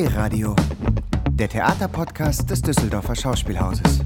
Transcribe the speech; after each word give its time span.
D-Radio, 0.00 0.56
der 1.28 1.50
Theaterpodcast 1.50 2.48
des 2.48 2.62
Düsseldorfer 2.62 3.14
Schauspielhauses. 3.14 4.00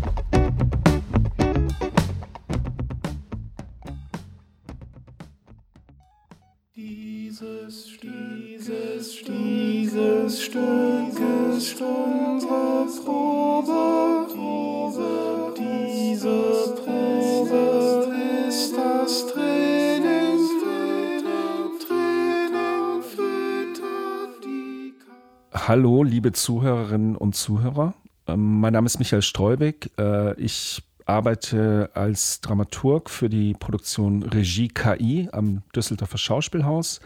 Hallo, 25.67 26.03
liebe 26.03 26.33
Zuhörerinnen 26.33 27.17
und 27.17 27.35
Zuhörer. 27.35 27.95
Ähm, 28.27 28.61
Mein 28.61 28.75
Name 28.75 28.85
ist 28.85 28.99
Michael 28.99 29.23
Streubig. 29.23 29.91
Äh, 29.97 30.39
Ich 30.39 30.83
arbeite 31.07 31.89
als 31.95 32.43
Dramaturg 32.43 33.09
für 33.09 33.31
die 33.31 33.55
Produktion 33.55 34.25
Regie 34.25 34.69
KI 34.69 35.31
am 35.33 35.63
Düsseldorfer 35.75 36.19
Schauspielhaus. 36.19 37.01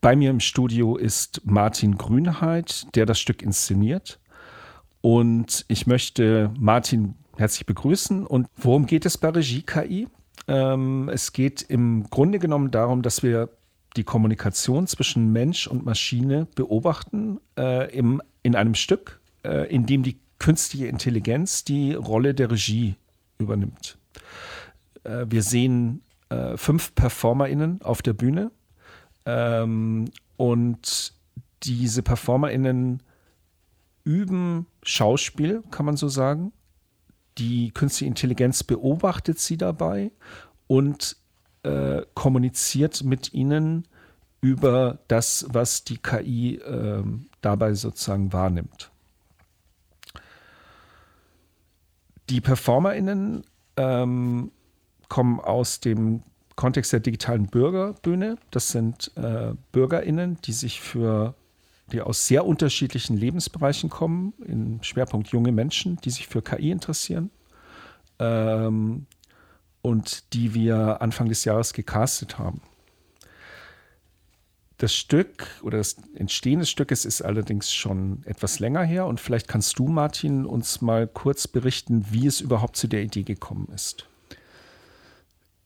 Bei 0.00 0.14
mir 0.14 0.30
im 0.30 0.38
Studio 0.38 0.96
ist 0.96 1.42
Martin 1.44 1.98
Grünheit, 1.98 2.86
der 2.94 3.06
das 3.06 3.18
Stück 3.18 3.42
inszeniert. 3.42 4.20
Und 5.00 5.64
ich 5.66 5.88
möchte 5.88 6.52
Martin 6.60 7.16
herzlich 7.38 7.66
begrüßen. 7.66 8.24
Und 8.24 8.46
worum 8.54 8.86
geht 8.86 9.04
es 9.04 9.18
bei 9.18 9.30
Regie 9.30 9.62
KI? 9.62 10.06
Ähm, 10.46 11.08
es 11.12 11.32
geht 11.32 11.62
im 11.62 12.08
Grunde 12.08 12.38
genommen 12.38 12.70
darum, 12.70 13.02
dass 13.02 13.24
wir 13.24 13.48
die 13.96 14.04
Kommunikation 14.04 14.86
zwischen 14.86 15.32
Mensch 15.32 15.66
und 15.66 15.84
Maschine 15.84 16.46
beobachten 16.54 17.40
äh, 17.58 17.92
im, 17.96 18.22
in 18.42 18.54
einem 18.54 18.74
Stück, 18.74 19.20
äh, 19.44 19.68
in 19.72 19.86
dem 19.86 20.02
die 20.02 20.18
künstliche 20.38 20.86
Intelligenz 20.86 21.64
die 21.64 21.94
Rolle 21.94 22.34
der 22.34 22.50
Regie 22.50 22.96
übernimmt. 23.38 23.98
Äh, 25.04 25.26
wir 25.28 25.42
sehen 25.42 26.02
äh, 26.28 26.56
fünf 26.56 26.94
PerformerInnen 26.94 27.82
auf 27.82 28.02
der 28.02 28.12
Bühne 28.12 28.50
ähm, 29.26 30.06
und 30.36 31.14
diese 31.62 32.02
PerformerInnen 32.02 33.02
üben 34.04 34.66
Schauspiel, 34.82 35.62
kann 35.70 35.86
man 35.86 35.96
so 35.96 36.08
sagen. 36.08 36.52
Die 37.38 37.70
künstliche 37.70 38.08
Intelligenz 38.08 38.64
beobachtet 38.64 39.38
sie 39.38 39.56
dabei 39.56 40.10
und 40.66 41.16
äh, 41.62 42.02
kommuniziert 42.14 43.04
mit 43.04 43.32
ihnen 43.34 43.86
über 44.40 44.98
das, 45.08 45.46
was 45.50 45.84
die 45.84 45.98
KI 45.98 46.56
ähm, 46.56 47.26
dabei 47.40 47.74
sozusagen 47.74 48.32
wahrnimmt. 48.32 48.90
Die 52.30 52.40
PerformerInnen 52.40 53.44
ähm, 53.76 54.52
kommen 55.08 55.40
aus 55.40 55.80
dem 55.80 56.22
Kontext 56.56 56.92
der 56.92 57.00
digitalen 57.00 57.46
Bürgerbühne. 57.46 58.38
Das 58.50 58.68
sind 58.68 59.10
äh, 59.16 59.52
BürgerInnen, 59.72 60.38
die 60.44 60.52
sich 60.52 60.80
für, 60.80 61.34
die 61.90 62.00
aus 62.00 62.26
sehr 62.26 62.46
unterschiedlichen 62.46 63.16
Lebensbereichen 63.16 63.90
kommen, 63.90 64.32
im 64.46 64.82
Schwerpunkt 64.82 65.28
junge 65.28 65.52
Menschen, 65.52 65.96
die 66.04 66.10
sich 66.10 66.28
für 66.28 66.42
KI 66.42 66.70
interessieren. 66.70 67.30
Ähm, 68.18 69.06
und 69.82 70.32
die 70.34 70.54
wir 70.54 71.00
Anfang 71.02 71.28
des 71.28 71.44
Jahres 71.44 71.72
gecastet 71.72 72.38
haben. 72.38 72.60
Das 74.78 74.94
Stück 74.94 75.46
oder 75.62 75.76
das 75.76 75.96
Entstehen 76.14 76.60
des 76.60 76.70
Stückes 76.70 77.04
ist 77.04 77.20
allerdings 77.20 77.70
schon 77.72 78.22
etwas 78.24 78.60
länger 78.60 78.82
her 78.82 79.04
und 79.06 79.20
vielleicht 79.20 79.46
kannst 79.46 79.78
du, 79.78 79.88
Martin, 79.88 80.46
uns 80.46 80.80
mal 80.80 81.06
kurz 81.06 81.46
berichten, 81.46 82.06
wie 82.10 82.26
es 82.26 82.40
überhaupt 82.40 82.76
zu 82.76 82.88
der 82.88 83.02
Idee 83.02 83.24
gekommen 83.24 83.68
ist. 83.74 84.06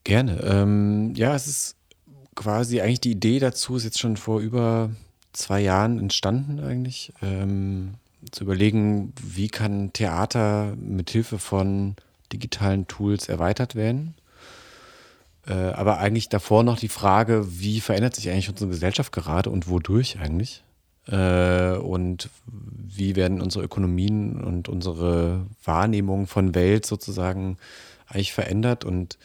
Gerne. 0.02 0.40
Ähm, 0.42 1.14
ja, 1.14 1.34
es 1.34 1.46
ist 1.46 1.76
quasi 2.34 2.80
eigentlich 2.80 3.00
die 3.00 3.12
Idee 3.12 3.38
dazu 3.38 3.76
ist 3.76 3.84
jetzt 3.84 4.00
schon 4.00 4.16
vor 4.16 4.40
über 4.40 4.90
zwei 5.32 5.60
Jahren 5.60 5.98
entstanden 5.98 6.60
eigentlich. 6.60 7.12
Ähm, 7.22 7.94
zu 8.30 8.44
überlegen, 8.44 9.12
wie 9.22 9.48
kann 9.48 9.92
Theater 9.92 10.74
mit 10.76 11.10
Hilfe 11.10 11.38
von 11.38 11.94
digitalen 12.34 12.86
Tools 12.86 13.28
erweitert 13.28 13.74
werden. 13.74 14.14
Äh, 15.46 15.52
aber 15.52 15.98
eigentlich 15.98 16.28
davor 16.28 16.62
noch 16.62 16.78
die 16.78 16.88
Frage, 16.88 17.46
wie 17.60 17.80
verändert 17.80 18.14
sich 18.14 18.30
eigentlich 18.30 18.48
unsere 18.48 18.70
Gesellschaft 18.70 19.12
gerade 19.12 19.50
und 19.50 19.68
wodurch 19.68 20.18
eigentlich? 20.18 20.62
Äh, 21.06 21.76
und 21.76 22.30
wie 22.46 23.16
werden 23.16 23.40
unsere 23.40 23.64
Ökonomien 23.64 24.42
und 24.42 24.68
unsere 24.68 25.46
Wahrnehmung 25.62 26.26
von 26.26 26.54
Welt 26.54 26.86
sozusagen 26.86 27.58
eigentlich 28.06 28.32
verändert? 28.32 28.84
Und 28.84 29.18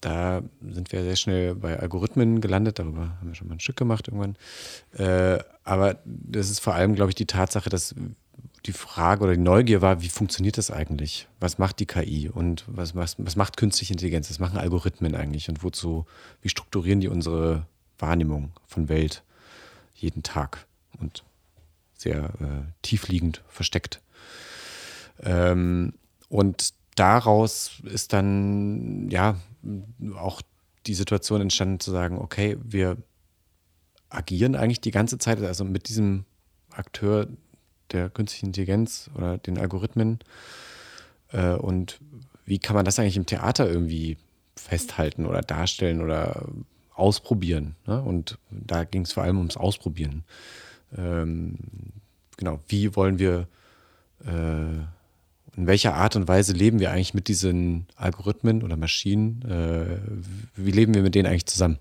da 0.00 0.42
sind 0.60 0.92
wir 0.92 1.02
sehr 1.02 1.16
schnell 1.16 1.54
bei 1.54 1.78
Algorithmen 1.78 2.40
gelandet. 2.40 2.78
Darüber 2.78 3.16
haben 3.18 3.28
wir 3.28 3.34
schon 3.34 3.48
mal 3.48 3.54
ein 3.54 3.60
Stück 3.60 3.76
gemacht 3.76 4.08
irgendwann. 4.08 4.36
Äh, 4.92 5.42
aber 5.64 5.96
das 6.04 6.50
ist 6.50 6.60
vor 6.60 6.74
allem, 6.74 6.94
glaube 6.94 7.10
ich, 7.10 7.14
die 7.14 7.26
Tatsache, 7.26 7.70
dass 7.70 7.94
die 8.66 8.72
Frage 8.72 9.24
oder 9.24 9.34
die 9.34 9.40
Neugier 9.40 9.82
war, 9.82 10.02
wie 10.02 10.08
funktioniert 10.08 10.58
das 10.58 10.70
eigentlich? 10.70 11.28
Was 11.40 11.58
macht 11.58 11.80
die 11.80 11.86
KI 11.86 12.28
und 12.28 12.64
was, 12.66 12.94
was, 12.94 13.16
was 13.18 13.36
macht 13.36 13.56
künstliche 13.56 13.92
Intelligenz? 13.92 14.30
Was 14.30 14.38
machen 14.38 14.58
Algorithmen 14.58 15.14
eigentlich 15.14 15.48
und 15.48 15.62
wozu, 15.62 16.06
wie 16.42 16.48
strukturieren 16.48 17.00
die 17.00 17.08
unsere 17.08 17.66
Wahrnehmung 17.98 18.52
von 18.66 18.88
Welt 18.88 19.22
jeden 19.94 20.22
Tag 20.22 20.66
und 20.98 21.24
sehr 21.94 22.24
äh, 22.40 22.72
tiefliegend 22.82 23.42
versteckt? 23.48 24.00
Ähm, 25.20 25.94
und 26.28 26.74
daraus 26.94 27.80
ist 27.84 28.12
dann 28.12 29.08
ja 29.10 29.36
auch 30.16 30.42
die 30.86 30.94
Situation 30.94 31.40
entstanden 31.40 31.80
zu 31.80 31.90
sagen, 31.90 32.18
okay, 32.18 32.56
wir 32.62 32.96
agieren 34.10 34.56
eigentlich 34.56 34.80
die 34.80 34.90
ganze 34.90 35.18
Zeit, 35.18 35.40
also 35.42 35.64
mit 35.64 35.88
diesem 35.88 36.24
Akteur 36.70 37.28
der 37.92 38.10
künstlichen 38.10 38.46
Intelligenz 38.46 39.10
oder 39.14 39.38
den 39.38 39.58
Algorithmen. 39.58 40.18
Äh, 41.32 41.54
und 41.54 42.00
wie 42.44 42.58
kann 42.58 42.76
man 42.76 42.84
das 42.84 42.98
eigentlich 42.98 43.16
im 43.16 43.26
Theater 43.26 43.68
irgendwie 43.68 44.16
festhalten 44.56 45.26
oder 45.26 45.40
darstellen 45.40 46.02
oder 46.02 46.46
ausprobieren? 46.94 47.76
Ne? 47.86 48.02
Und 48.02 48.38
da 48.50 48.84
ging 48.84 49.02
es 49.02 49.12
vor 49.12 49.22
allem 49.22 49.38
ums 49.38 49.56
Ausprobieren. 49.56 50.24
Ähm, 50.96 51.56
genau, 52.36 52.60
wie 52.68 52.96
wollen 52.96 53.18
wir, 53.18 53.46
äh, 54.24 54.78
in 55.56 55.66
welcher 55.66 55.94
Art 55.94 56.16
und 56.16 56.28
Weise 56.28 56.52
leben 56.52 56.78
wir 56.78 56.90
eigentlich 56.90 57.14
mit 57.14 57.28
diesen 57.28 57.86
Algorithmen 57.96 58.62
oder 58.62 58.76
Maschinen? 58.76 59.42
Äh, 59.42 59.98
wie 60.56 60.70
leben 60.70 60.94
wir 60.94 61.02
mit 61.02 61.14
denen 61.14 61.26
eigentlich 61.26 61.46
zusammen? 61.46 61.78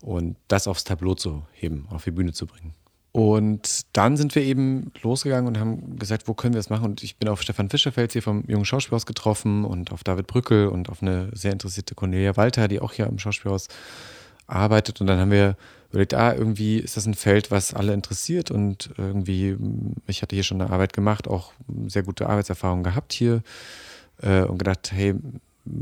Und 0.00 0.36
das 0.46 0.68
aufs 0.68 0.84
Tableau 0.84 1.14
zu 1.14 1.44
heben, 1.52 1.86
auf 1.90 2.04
die 2.04 2.12
Bühne 2.12 2.32
zu 2.32 2.46
bringen. 2.46 2.72
Und 3.18 3.96
dann 3.96 4.16
sind 4.16 4.36
wir 4.36 4.42
eben 4.42 4.92
losgegangen 5.02 5.48
und 5.48 5.58
haben 5.58 5.98
gesagt, 5.98 6.28
wo 6.28 6.34
können 6.34 6.54
wir 6.54 6.60
das 6.60 6.70
machen? 6.70 6.84
Und 6.84 7.02
ich 7.02 7.16
bin 7.16 7.28
auf 7.28 7.42
Stefan 7.42 7.68
Fischerfeld 7.68 8.12
hier 8.12 8.22
vom 8.22 8.44
Jungen 8.46 8.64
Schauspielhaus 8.64 9.06
getroffen 9.06 9.64
und 9.64 9.90
auf 9.90 10.04
David 10.04 10.28
Brückel 10.28 10.68
und 10.68 10.88
auf 10.88 11.02
eine 11.02 11.28
sehr 11.32 11.50
interessierte 11.50 11.96
Cornelia 11.96 12.36
Walter, 12.36 12.68
die 12.68 12.78
auch 12.78 12.92
hier 12.92 13.08
am 13.08 13.18
Schauspielhaus 13.18 13.66
arbeitet. 14.46 15.00
Und 15.00 15.08
dann 15.08 15.18
haben 15.18 15.32
wir 15.32 15.56
überlegt, 15.90 16.14
ah, 16.14 16.32
irgendwie 16.32 16.78
ist 16.78 16.96
das 16.96 17.06
ein 17.06 17.14
Feld, 17.14 17.50
was 17.50 17.74
alle 17.74 17.92
interessiert. 17.92 18.52
Und 18.52 18.90
irgendwie, 18.96 19.56
ich 20.06 20.22
hatte 20.22 20.36
hier 20.36 20.44
schon 20.44 20.62
eine 20.62 20.70
Arbeit 20.70 20.92
gemacht, 20.92 21.26
auch 21.26 21.50
sehr 21.88 22.04
gute 22.04 22.28
Arbeitserfahrungen 22.28 22.84
gehabt 22.84 23.12
hier 23.12 23.42
äh, 24.22 24.42
und 24.42 24.58
gedacht, 24.58 24.92
hey, 24.92 25.16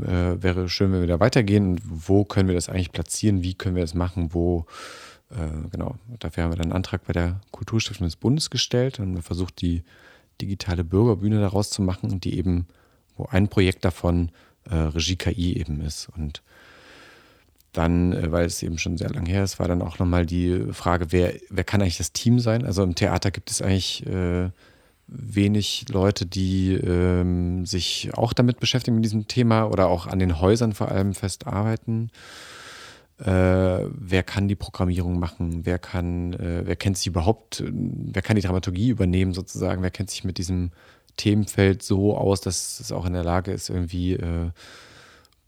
äh, 0.01 0.41
wäre 0.41 0.69
schön, 0.69 0.91
wenn 0.91 1.01
wir 1.01 1.07
da 1.07 1.19
weitergehen. 1.19 1.73
Und 1.73 1.81
wo 1.85 2.25
können 2.25 2.47
wir 2.47 2.55
das 2.55 2.67
eigentlich 2.67 2.91
platzieren? 2.91 3.43
Wie 3.43 3.53
können 3.53 3.75
wir 3.75 3.83
das 3.83 3.93
machen? 3.93 4.33
Wo 4.33 4.65
äh, 5.29 5.69
genau, 5.69 5.95
dafür 6.19 6.43
haben 6.43 6.51
wir 6.51 6.57
dann 6.57 6.67
einen 6.67 6.77
Antrag 6.77 7.05
bei 7.05 7.13
der 7.13 7.41
Kulturstiftung 7.51 8.07
des 8.07 8.15
Bundes 8.15 8.49
gestellt 8.49 8.99
und 8.99 9.15
haben 9.15 9.21
versucht, 9.21 9.61
die 9.61 9.83
digitale 10.41 10.83
Bürgerbühne 10.83 11.39
daraus 11.39 11.69
zu 11.69 11.81
machen, 11.81 12.19
die 12.21 12.37
eben, 12.37 12.67
wo 13.15 13.25
ein 13.25 13.47
Projekt 13.47 13.83
davon 13.83 14.31
äh, 14.69 14.75
Regie 14.75 15.15
KI 15.15 15.57
eben 15.57 15.81
ist. 15.81 16.09
Und 16.15 16.43
dann, 17.73 18.13
äh, 18.13 18.31
weil 18.31 18.45
es 18.45 18.63
eben 18.63 18.77
schon 18.77 18.97
sehr 18.97 19.09
lang 19.09 19.25
her 19.25 19.43
ist, 19.43 19.59
war 19.59 19.67
dann 19.67 19.81
auch 19.81 19.99
nochmal 19.99 20.25
die 20.25 20.71
Frage, 20.71 21.11
wer, 21.11 21.33
wer 21.49 21.63
kann 21.63 21.81
eigentlich 21.81 21.97
das 21.97 22.13
Team 22.13 22.39
sein? 22.39 22.65
Also 22.65 22.83
im 22.83 22.95
Theater 22.95 23.31
gibt 23.31 23.51
es 23.51 23.61
eigentlich 23.61 24.05
äh, 24.05 24.49
wenig 25.07 25.85
Leute, 25.89 26.25
die 26.25 26.73
ähm, 26.73 27.65
sich 27.65 28.11
auch 28.13 28.33
damit 28.33 28.59
beschäftigen 28.59 28.95
mit 28.95 29.05
diesem 29.05 29.27
Thema 29.27 29.65
oder 29.65 29.87
auch 29.87 30.07
an 30.07 30.19
den 30.19 30.39
Häusern 30.39 30.73
vor 30.73 30.89
allem 30.89 31.13
fest 31.13 31.47
arbeiten 31.47 32.11
äh, 33.19 33.85
wer 33.89 34.23
kann 34.23 34.47
die 34.47 34.55
Programmierung 34.55 35.19
machen, 35.19 35.65
wer 35.65 35.79
kann, 35.79 36.33
äh, 36.33 36.65
wer 36.65 36.75
kennt 36.75 36.97
sich 36.97 37.07
überhaupt, 37.07 37.61
äh, 37.61 37.71
wer 37.71 38.21
kann 38.21 38.35
die 38.35 38.41
Dramaturgie 38.41 38.89
übernehmen 38.89 39.33
sozusagen, 39.33 39.81
wer 39.81 39.91
kennt 39.91 40.11
sich 40.11 40.23
mit 40.23 40.37
diesem 40.37 40.71
Themenfeld 41.15 41.81
so 41.81 42.15
aus, 42.15 42.41
dass 42.41 42.79
es 42.79 42.91
auch 42.91 43.05
in 43.05 43.13
der 43.13 43.23
Lage 43.23 43.51
ist, 43.51 43.69
irgendwie 43.69 44.13
äh, 44.13 44.51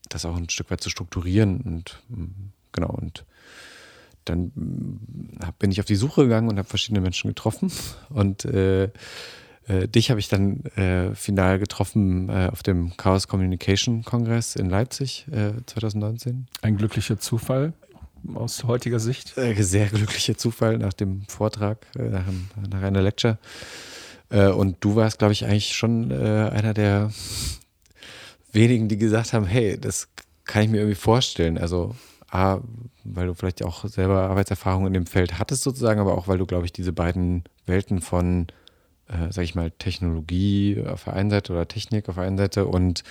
das 0.09 0.25
auch 0.25 0.35
ein 0.35 0.49
Stück 0.49 0.71
weit 0.71 0.81
zu 0.81 0.89
strukturieren 0.89 1.61
und 1.61 2.01
mm, 2.09 2.25
genau 2.71 2.89
und 2.89 3.25
dann 4.25 4.51
mm, 4.55 5.53
bin 5.59 5.71
ich 5.71 5.79
auf 5.79 5.85
die 5.85 5.95
Suche 5.95 6.23
gegangen 6.23 6.49
und 6.49 6.57
habe 6.57 6.67
verschiedene 6.67 7.01
Menschen 7.01 7.29
getroffen. 7.29 7.71
Und 8.09 8.45
äh, 9.69 9.83
äh, 9.83 9.87
dich 9.87 10.09
habe 10.09 10.19
ich 10.19 10.27
dann 10.27 10.65
äh, 10.75 11.13
final 11.15 11.59
getroffen 11.59 12.29
äh, 12.29 12.49
auf 12.51 12.63
dem 12.63 12.97
Chaos 12.97 13.27
Communication 13.27 14.03
Kongress 14.03 14.55
in 14.55 14.69
Leipzig 14.69 15.25
2019. 15.65 16.47
Äh, 16.61 16.67
Ein 16.67 16.77
glücklicher 16.77 17.19
Zufall 17.19 17.73
aus 18.33 18.63
heutiger 18.65 18.99
Sicht. 18.99 19.37
Äh, 19.37 19.61
sehr 19.61 19.87
glücklicher 19.87 20.37
Zufall 20.37 20.77
nach 20.77 20.93
dem 20.93 21.23
Vortrag, 21.27 21.85
nach, 21.95 22.25
nach 22.69 22.81
einer 22.81 23.01
Lecture. 23.01 23.37
und 24.29 24.77
du 24.81 24.95
warst, 24.95 25.19
glaube 25.19 25.33
ich, 25.33 25.45
eigentlich 25.45 25.75
schon 25.75 26.11
einer 26.11 26.73
der 26.73 27.11
wenigen, 28.51 28.87
die 28.87 28.97
gesagt 28.97 29.33
haben, 29.33 29.45
hey, 29.45 29.79
das 29.79 30.09
kann 30.43 30.63
ich 30.63 30.69
mir 30.69 30.77
irgendwie 30.77 30.95
vorstellen. 30.95 31.57
Also 31.57 31.95
A, 32.31 32.59
weil 33.03 33.27
du 33.27 33.33
vielleicht 33.33 33.63
auch 33.63 33.85
selber 33.85 34.29
Arbeitserfahrung 34.29 34.85
in 34.87 34.93
dem 34.93 35.05
Feld 35.05 35.39
hattest 35.39 35.63
sozusagen, 35.63 35.99
aber 35.99 36.17
auch 36.17 36.27
weil 36.27 36.37
du, 36.37 36.45
glaube 36.45 36.65
ich, 36.65 36.73
diese 36.73 36.93
beiden 36.93 37.43
Welten 37.65 38.01
von, 38.01 38.47
äh, 39.09 39.31
sag 39.31 39.43
ich 39.43 39.55
mal, 39.55 39.71
Technologie 39.71 40.83
auf 40.87 41.03
der 41.03 41.13
einen 41.13 41.29
Seite 41.29 41.53
oder 41.53 41.67
Technik 41.67 42.09
auf 42.09 42.15
der 42.15 42.25
einen 42.25 42.37
Seite 42.37 42.65
und 42.65 43.03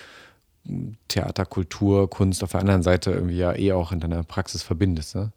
Theater, 1.09 1.47
Kultur, 1.47 2.11
Kunst 2.11 2.45
auf 2.45 2.53
der 2.53 2.61
anderen 2.61 2.83
Seite 2.83 3.11
irgendwie 3.11 3.39
ja 3.39 3.55
eh 3.55 3.73
auch 3.73 3.93
in 3.93 4.01
deiner 4.01 4.23
Praxis 4.23 4.63
verbindest. 4.63 5.15
Ne? 5.17 5.33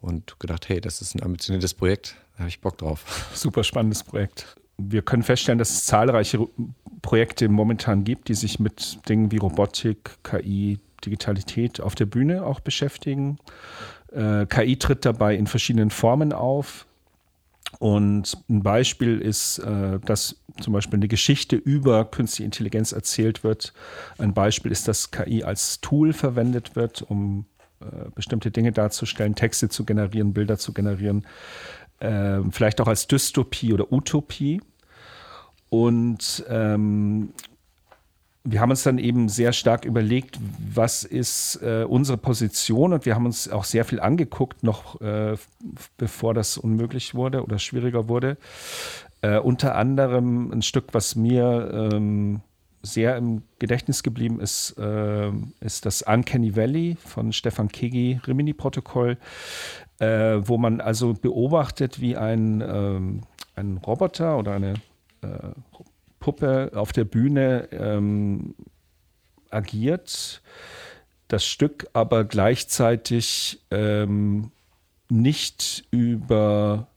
Und 0.00 0.38
gedacht, 0.40 0.68
hey, 0.68 0.80
das 0.80 1.00
ist 1.00 1.14
ein 1.14 1.22
ambitioniertes 1.22 1.74
Projekt, 1.74 2.16
da 2.34 2.40
habe 2.40 2.48
ich 2.48 2.60
Bock 2.60 2.78
drauf. 2.78 3.30
Super 3.34 3.64
spannendes 3.64 4.04
Projekt. 4.04 4.56
Wir 4.78 5.02
können 5.02 5.22
feststellen, 5.22 5.58
dass 5.58 5.70
es 5.70 5.84
zahlreiche 5.86 6.46
Projekte 7.02 7.48
momentan 7.48 8.04
gibt, 8.04 8.28
die 8.28 8.34
sich 8.34 8.58
mit 8.60 8.98
Dingen 9.08 9.32
wie 9.32 9.38
Robotik, 9.38 10.18
KI, 10.22 10.78
Digitalität 11.04 11.80
auf 11.80 11.94
der 11.94 12.06
Bühne 12.06 12.44
auch 12.44 12.60
beschäftigen. 12.60 13.38
Äh, 14.12 14.46
KI 14.46 14.76
tritt 14.78 15.04
dabei 15.04 15.34
in 15.36 15.46
verschiedenen 15.46 15.90
Formen 15.90 16.32
auf. 16.32 16.86
Und 17.78 18.38
ein 18.48 18.62
Beispiel 18.62 19.20
ist, 19.20 19.58
äh, 19.58 19.98
dass 20.00 20.40
zum 20.60 20.72
Beispiel 20.72 20.98
eine 20.98 21.08
Geschichte 21.08 21.56
über 21.56 22.04
künstliche 22.04 22.44
Intelligenz 22.44 22.92
erzählt 22.92 23.44
wird. 23.44 23.72
Ein 24.18 24.32
Beispiel 24.32 24.72
ist, 24.72 24.88
dass 24.88 25.10
KI 25.10 25.44
als 25.44 25.80
Tool 25.80 26.12
verwendet 26.12 26.76
wird, 26.76 27.02
um 27.02 27.46
äh, 27.80 28.10
bestimmte 28.14 28.50
Dinge 28.50 28.72
darzustellen, 28.72 29.34
Texte 29.34 29.68
zu 29.68 29.84
generieren, 29.84 30.32
Bilder 30.32 30.56
zu 30.58 30.72
generieren. 30.72 31.26
Äh, 32.00 32.40
vielleicht 32.50 32.80
auch 32.80 32.88
als 32.88 33.06
Dystopie 33.06 33.72
oder 33.72 33.92
Utopie. 33.92 34.60
Und 35.68 36.44
ähm, 36.48 37.32
wir 38.46 38.60
haben 38.60 38.70
uns 38.70 38.84
dann 38.84 38.98
eben 38.98 39.28
sehr 39.28 39.52
stark 39.52 39.84
überlegt, 39.84 40.38
was 40.72 41.02
ist 41.02 41.56
äh, 41.62 41.84
unsere 41.84 42.16
Position 42.16 42.92
und 42.92 43.04
wir 43.04 43.14
haben 43.14 43.26
uns 43.26 43.48
auch 43.48 43.64
sehr 43.64 43.84
viel 43.84 43.98
angeguckt, 44.00 44.62
noch 44.62 45.00
äh, 45.00 45.36
bevor 45.96 46.32
das 46.32 46.56
unmöglich 46.56 47.14
wurde 47.14 47.42
oder 47.42 47.58
schwieriger 47.58 48.08
wurde. 48.08 48.36
Äh, 49.20 49.38
unter 49.38 49.74
anderem 49.74 50.52
ein 50.52 50.62
Stück, 50.62 50.86
was 50.92 51.16
mir 51.16 51.90
ähm, 51.92 52.40
sehr 52.82 53.16
im 53.16 53.42
Gedächtnis 53.58 54.04
geblieben 54.04 54.40
ist, 54.40 54.78
äh, 54.78 55.30
ist 55.60 55.84
das 55.84 56.02
Uncanny 56.02 56.54
Valley 56.54 56.96
von 57.04 57.32
Stefan 57.32 57.68
Kegi, 57.68 58.20
Rimini-Protokoll, 58.24 59.18
äh, 59.98 60.06
wo 60.42 60.56
man 60.56 60.80
also 60.80 61.14
beobachtet, 61.14 62.00
wie 62.00 62.16
ein, 62.16 62.60
ähm, 62.60 63.22
ein 63.56 63.78
Roboter 63.78 64.38
oder 64.38 64.52
eine 64.52 64.74
äh, 65.22 65.50
Puppe 66.26 66.72
auf 66.74 66.92
der 66.92 67.04
Bühne 67.04 67.68
ähm, 67.70 68.56
agiert, 69.50 70.42
das 71.28 71.46
Stück 71.46 71.86
aber 71.92 72.24
gleichzeitig 72.24 73.60
ähm, 73.70 74.50
nicht 75.08 75.84
über, 75.92 76.88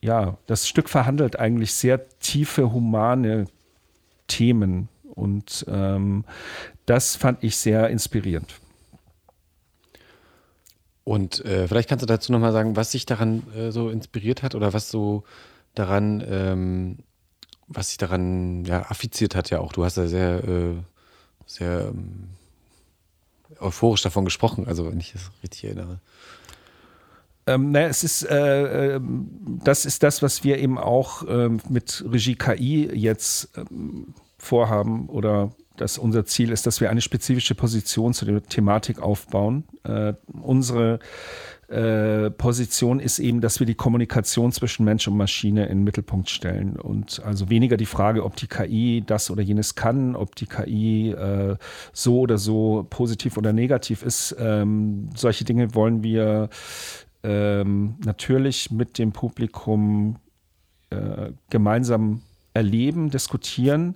ja, 0.00 0.38
das 0.46 0.66
Stück 0.66 0.88
verhandelt 0.88 1.38
eigentlich 1.38 1.74
sehr 1.74 2.08
tiefe 2.20 2.72
humane 2.72 3.44
Themen 4.28 4.88
und 5.14 5.66
ähm, 5.68 6.24
das 6.86 7.16
fand 7.16 7.44
ich 7.44 7.58
sehr 7.58 7.90
inspirierend. 7.90 8.54
Und 11.04 11.44
äh, 11.44 11.68
vielleicht 11.68 11.90
kannst 11.90 12.02
du 12.02 12.06
dazu 12.06 12.32
nochmal 12.32 12.52
sagen, 12.52 12.76
was 12.76 12.92
sich 12.92 13.04
daran 13.04 13.42
äh, 13.54 13.72
so 13.72 13.90
inspiriert 13.90 14.42
hat 14.42 14.54
oder 14.54 14.72
was 14.72 14.88
so 14.88 15.24
daran 15.74 16.24
ähm, 16.26 16.98
was 17.68 17.88
sich 17.88 17.98
daran 17.98 18.64
ja, 18.64 18.82
affiziert 18.90 19.34
hat, 19.34 19.50
ja 19.50 19.60
auch. 19.60 19.72
Du 19.72 19.84
hast 19.84 19.96
ja 19.96 20.06
sehr, 20.06 20.44
äh, 20.44 20.74
sehr 21.46 21.88
ähm, 21.88 22.30
euphorisch 23.60 24.02
davon 24.02 24.24
gesprochen, 24.24 24.66
also 24.66 24.90
wenn 24.90 25.00
ich 25.00 25.12
das 25.12 25.30
richtig 25.42 25.64
erinnere. 25.64 26.00
Ähm, 27.46 27.70
naja, 27.70 27.88
es 27.88 28.04
ist, 28.04 28.24
äh, 28.24 28.96
äh, 28.96 29.00
das 29.64 29.86
ist 29.86 30.02
das, 30.02 30.22
was 30.22 30.44
wir 30.44 30.58
eben 30.58 30.78
auch 30.78 31.22
äh, 31.26 31.48
mit 31.68 32.04
Regie 32.06 32.34
KI 32.34 32.90
jetzt 32.92 33.50
ähm, 33.56 34.14
vorhaben 34.38 35.08
oder 35.08 35.50
dass 35.80 35.98
unser 35.98 36.24
Ziel 36.24 36.50
ist, 36.52 36.66
dass 36.66 36.80
wir 36.80 36.90
eine 36.90 37.00
spezifische 37.00 37.54
Position 37.54 38.12
zu 38.14 38.24
der 38.24 38.42
Thematik 38.42 39.00
aufbauen. 39.00 39.64
Äh, 39.84 40.14
unsere 40.40 40.98
äh, 41.68 42.30
Position 42.30 42.98
ist 42.98 43.18
eben, 43.18 43.42
dass 43.42 43.60
wir 43.60 43.66
die 43.66 43.74
Kommunikation 43.74 44.52
zwischen 44.52 44.84
Mensch 44.84 45.06
und 45.06 45.16
Maschine 45.16 45.66
in 45.66 45.78
den 45.78 45.84
Mittelpunkt 45.84 46.30
stellen. 46.30 46.76
Und 46.76 47.22
also 47.24 47.50
weniger 47.50 47.76
die 47.76 47.86
Frage, 47.86 48.24
ob 48.24 48.36
die 48.36 48.46
KI 48.46 49.02
das 49.06 49.30
oder 49.30 49.42
jenes 49.42 49.74
kann, 49.74 50.16
ob 50.16 50.34
die 50.34 50.46
KI 50.46 51.10
äh, 51.10 51.56
so 51.92 52.20
oder 52.20 52.38
so 52.38 52.86
positiv 52.88 53.36
oder 53.36 53.52
negativ 53.52 54.02
ist. 54.02 54.34
Ähm, 54.38 55.10
solche 55.14 55.44
Dinge 55.44 55.74
wollen 55.74 56.02
wir 56.02 56.48
ähm, 57.22 57.96
natürlich 58.02 58.70
mit 58.70 58.96
dem 58.96 59.12
Publikum 59.12 60.16
äh, 60.88 61.32
gemeinsam 61.50 62.22
erleben, 62.54 63.10
diskutieren. 63.10 63.94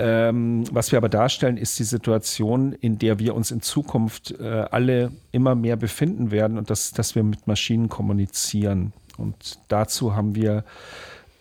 Ähm, 0.00 0.62
was 0.70 0.92
wir 0.92 0.96
aber 0.96 1.08
darstellen, 1.08 1.56
ist 1.56 1.76
die 1.80 1.84
Situation, 1.84 2.72
in 2.72 2.98
der 2.98 3.18
wir 3.18 3.34
uns 3.34 3.50
in 3.50 3.60
Zukunft 3.60 4.30
äh, 4.38 4.44
alle 4.70 5.10
immer 5.32 5.56
mehr 5.56 5.74
befinden 5.74 6.30
werden 6.30 6.56
und 6.56 6.70
das, 6.70 6.92
dass 6.92 7.16
wir 7.16 7.24
mit 7.24 7.48
Maschinen 7.48 7.88
kommunizieren. 7.88 8.92
Und 9.16 9.58
dazu 9.66 10.14
haben 10.14 10.36
wir 10.36 10.64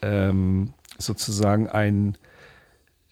ähm, 0.01 0.73
sozusagen 0.97 1.67
ein 1.67 2.17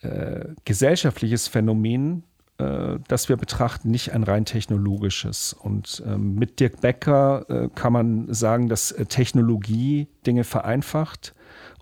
äh, 0.02 0.46
gesellschaftliches 0.66 1.48
Phänomen, 1.48 2.24
äh, 2.58 2.98
das 3.08 3.30
wir 3.30 3.38
betrachten, 3.38 3.92
nicht 3.92 4.14
ein 4.14 4.24
rein 4.24 4.46
technologisches. 4.46 5.54
Und 5.54 6.02
ähm, 6.08 6.34
mit 6.34 6.60
Dirk 6.60 6.82
Becker 6.82 7.46
äh, 7.50 7.70
kann 7.76 7.94
man 7.94 8.34
sagen, 8.34 8.68
dass 8.68 8.92
äh, 8.92 9.06
Technologie 9.06 10.08
Dinge 10.26 10.44
vereinfacht 10.44 11.36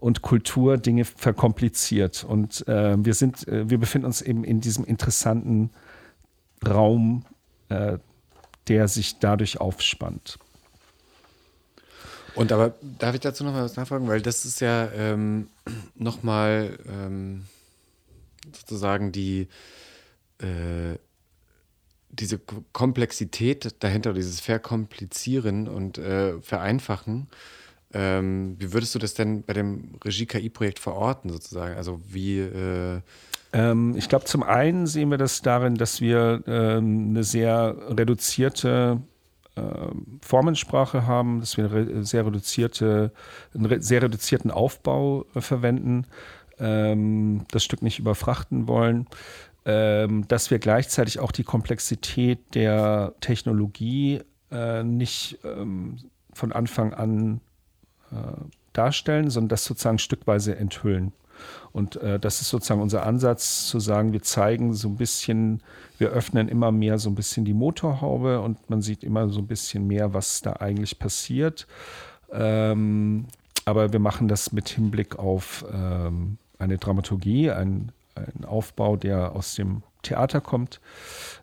und 0.04 0.22
Kultur 0.22 0.78
Dinge 0.78 1.06
verkompliziert. 1.06 2.26
Und 2.26 2.68
äh, 2.68 2.96
wir 2.98 3.14
sind, 3.14 3.48
äh, 3.48 3.70
wir 3.70 3.78
befinden 3.78 4.06
uns 4.06 4.22
eben 4.22 4.44
in 4.44 4.60
diesem 4.60 4.84
interessanten 4.84 5.70
Raum, 6.68 7.24
äh, 7.70 8.00
der 8.68 8.90
sich 8.90 9.20
dadurch 9.20 9.62
aufspannt. 9.62 10.40
Und 12.36 12.52
aber 12.52 12.74
darf 13.00 13.16
ich 13.16 13.22
dazu 13.22 13.46
noch 13.46 13.54
mal 13.54 13.64
was 13.64 13.78
nachfragen? 13.78 14.10
Weil 14.10 14.22
das 14.22 14.44
ist 14.44 14.60
ja 14.60 14.92
ähm, 14.92 15.48
nochmal 15.96 16.78
ähm, 16.86 17.46
sozusagen 18.54 19.14
die 19.14 19.48
äh, 20.40 20.98
diese 22.10 22.40
Komplexität 22.74 23.82
dahinter, 23.82 24.12
dieses 24.12 24.42
Verkomplizieren 24.42 25.70
und 25.70 25.98
äh, 25.98 26.42
Vereinfachen 26.42 27.30
ähm, 27.94 28.56
wie 28.60 28.74
würdest 28.74 28.96
du 28.96 29.00
das 29.00 29.14
denn 29.14 29.44
bei 29.44 29.54
dem 29.54 29.96
Regie-KI-Projekt 30.04 30.80
verorten, 30.80 31.30
sozusagen? 31.30 31.76
Also 31.76 32.02
wie. 32.08 32.40
Äh 32.40 33.02
ähm, 33.54 33.96
ich 33.96 34.10
glaube, 34.10 34.26
zum 34.26 34.42
einen 34.42 34.88
sehen 34.88 35.12
wir 35.12 35.20
das 35.20 35.44
darin, 35.44 35.76
dass 35.76 36.02
wir 36.02 36.44
ähm, 36.48 37.10
eine 37.10 37.24
sehr 37.24 37.76
reduzierte 37.90 39.00
äh, 39.56 39.62
Formensprache 40.22 41.06
haben, 41.06 41.40
dass 41.40 41.58
wir 41.58 41.72
re 41.72 42.04
sehr 42.04 42.26
reduzierte, 42.26 43.12
einen 43.54 43.82
sehr 43.82 44.02
reduzierten 44.02 44.50
Aufbau 44.50 45.26
äh, 45.36 45.42
verwenden, 45.42 46.08
ähm, 46.58 47.46
das 47.52 47.64
Stück 47.64 47.84
nicht 47.84 48.00
überfrachten 48.00 48.68
wollen, 48.68 49.08
ähm, 49.66 50.28
dass 50.28 50.50
wir 50.50 50.58
gleichzeitig 50.58 51.20
auch 51.20 51.32
die 51.32 51.44
Komplexität 51.44 52.56
der 52.56 53.14
Technologie 53.22 54.22
äh, 54.52 54.84
nicht 54.84 55.38
ähm, 55.44 55.98
von 56.34 56.52
Anfang 56.52 56.96
an 56.96 57.42
darstellen, 58.74 59.29
sondern 59.29 59.50
das 59.50 59.65
sozusagen 59.65 60.00
stückweise 60.00 60.55
enthüllen. 60.55 61.13
Und 61.72 61.96
äh, 61.98 62.20
das 62.20 62.41
ist 62.41 62.50
sozusagen 62.50 62.82
unser 62.82 63.05
Ansatz, 63.05 63.67
zu 63.67 63.79
sagen, 63.79 64.13
wir 64.13 64.22
zeigen 64.22 64.74
so 64.74 64.88
ein 64.89 64.98
bisschen, 64.98 65.62
wir 65.98 66.10
öffnen 66.10 66.48
immer 66.48 66.72
mehr 66.72 67.00
so 67.00 67.10
ein 67.10 67.15
bisschen 67.15 67.46
die 67.46 67.53
Motorhaube 67.53 68.41
und 68.41 68.70
man 68.70 68.82
sieht 68.82 69.03
immer 69.03 69.29
so 69.29 69.39
ein 69.39 69.48
bisschen 69.48 69.88
mehr, 69.88 70.13
was 70.13 70.41
da 70.41 70.53
eigentlich 70.53 71.00
passiert. 71.00 71.67
Ähm, 72.32 73.25
aber 73.65 73.93
wir 73.93 74.00
machen 74.00 74.27
das 74.27 74.51
mit 74.51 74.70
Hinblick 74.70 75.17
auf 75.17 75.65
ähm, 75.72 76.38
eine 76.60 76.77
Dramaturgie, 76.77 77.51
ein, 77.51 77.91
ein 78.15 78.46
Aufbau, 78.46 78.96
der 78.96 79.36
aus 79.36 79.55
dem 79.55 79.84
Theater 80.01 80.41
kommt 80.41 80.82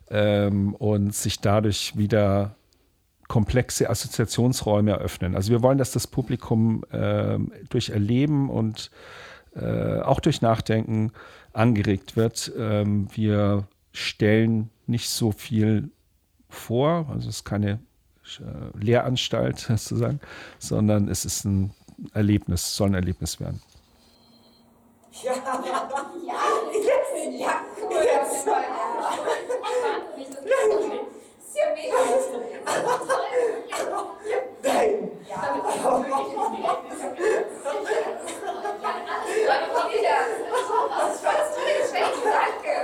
ähm, 0.09 0.75
und 0.75 1.13
sich 1.15 1.39
dadurch 1.39 1.97
wieder 1.97 2.55
komplexe 3.31 3.89
Assoziationsräume 3.89 4.91
eröffnen. 4.91 5.37
Also 5.37 5.51
wir 5.51 5.61
wollen, 5.61 5.77
dass 5.77 5.93
das 5.93 6.05
Publikum 6.05 6.83
äh, 6.91 7.39
durch 7.69 7.87
Erleben 7.87 8.49
und 8.49 8.91
äh, 9.55 10.01
auch 10.01 10.19
durch 10.19 10.41
Nachdenken 10.41 11.13
angeregt 11.53 12.17
wird. 12.17 12.51
Ähm, 12.57 13.07
wir 13.13 13.69
stellen 13.93 14.69
nicht 14.85 15.09
so 15.09 15.31
viel 15.31 15.91
vor, 16.49 17.05
also 17.07 17.29
es 17.29 17.37
ist 17.37 17.45
keine 17.45 17.79
äh, 18.41 18.77
Lehranstalt 18.77 19.59
sozusagen, 19.59 20.19
sondern 20.59 21.07
es 21.07 21.23
ist 21.23 21.45
ein 21.45 21.73
Erlebnis, 22.13 22.75
soll 22.75 22.89
ein 22.89 22.95
Erlebnis 22.95 23.39
werden. 23.39 23.61
Ja, 25.23 25.31
ja, 25.31 25.63
ja, 25.65 25.89
ja, 26.27 26.41
ja, 31.61 31.73
mega. 31.75 31.97
Nein. 34.63 35.11
Geschenk, 41.81 42.13
danke. 42.23 42.75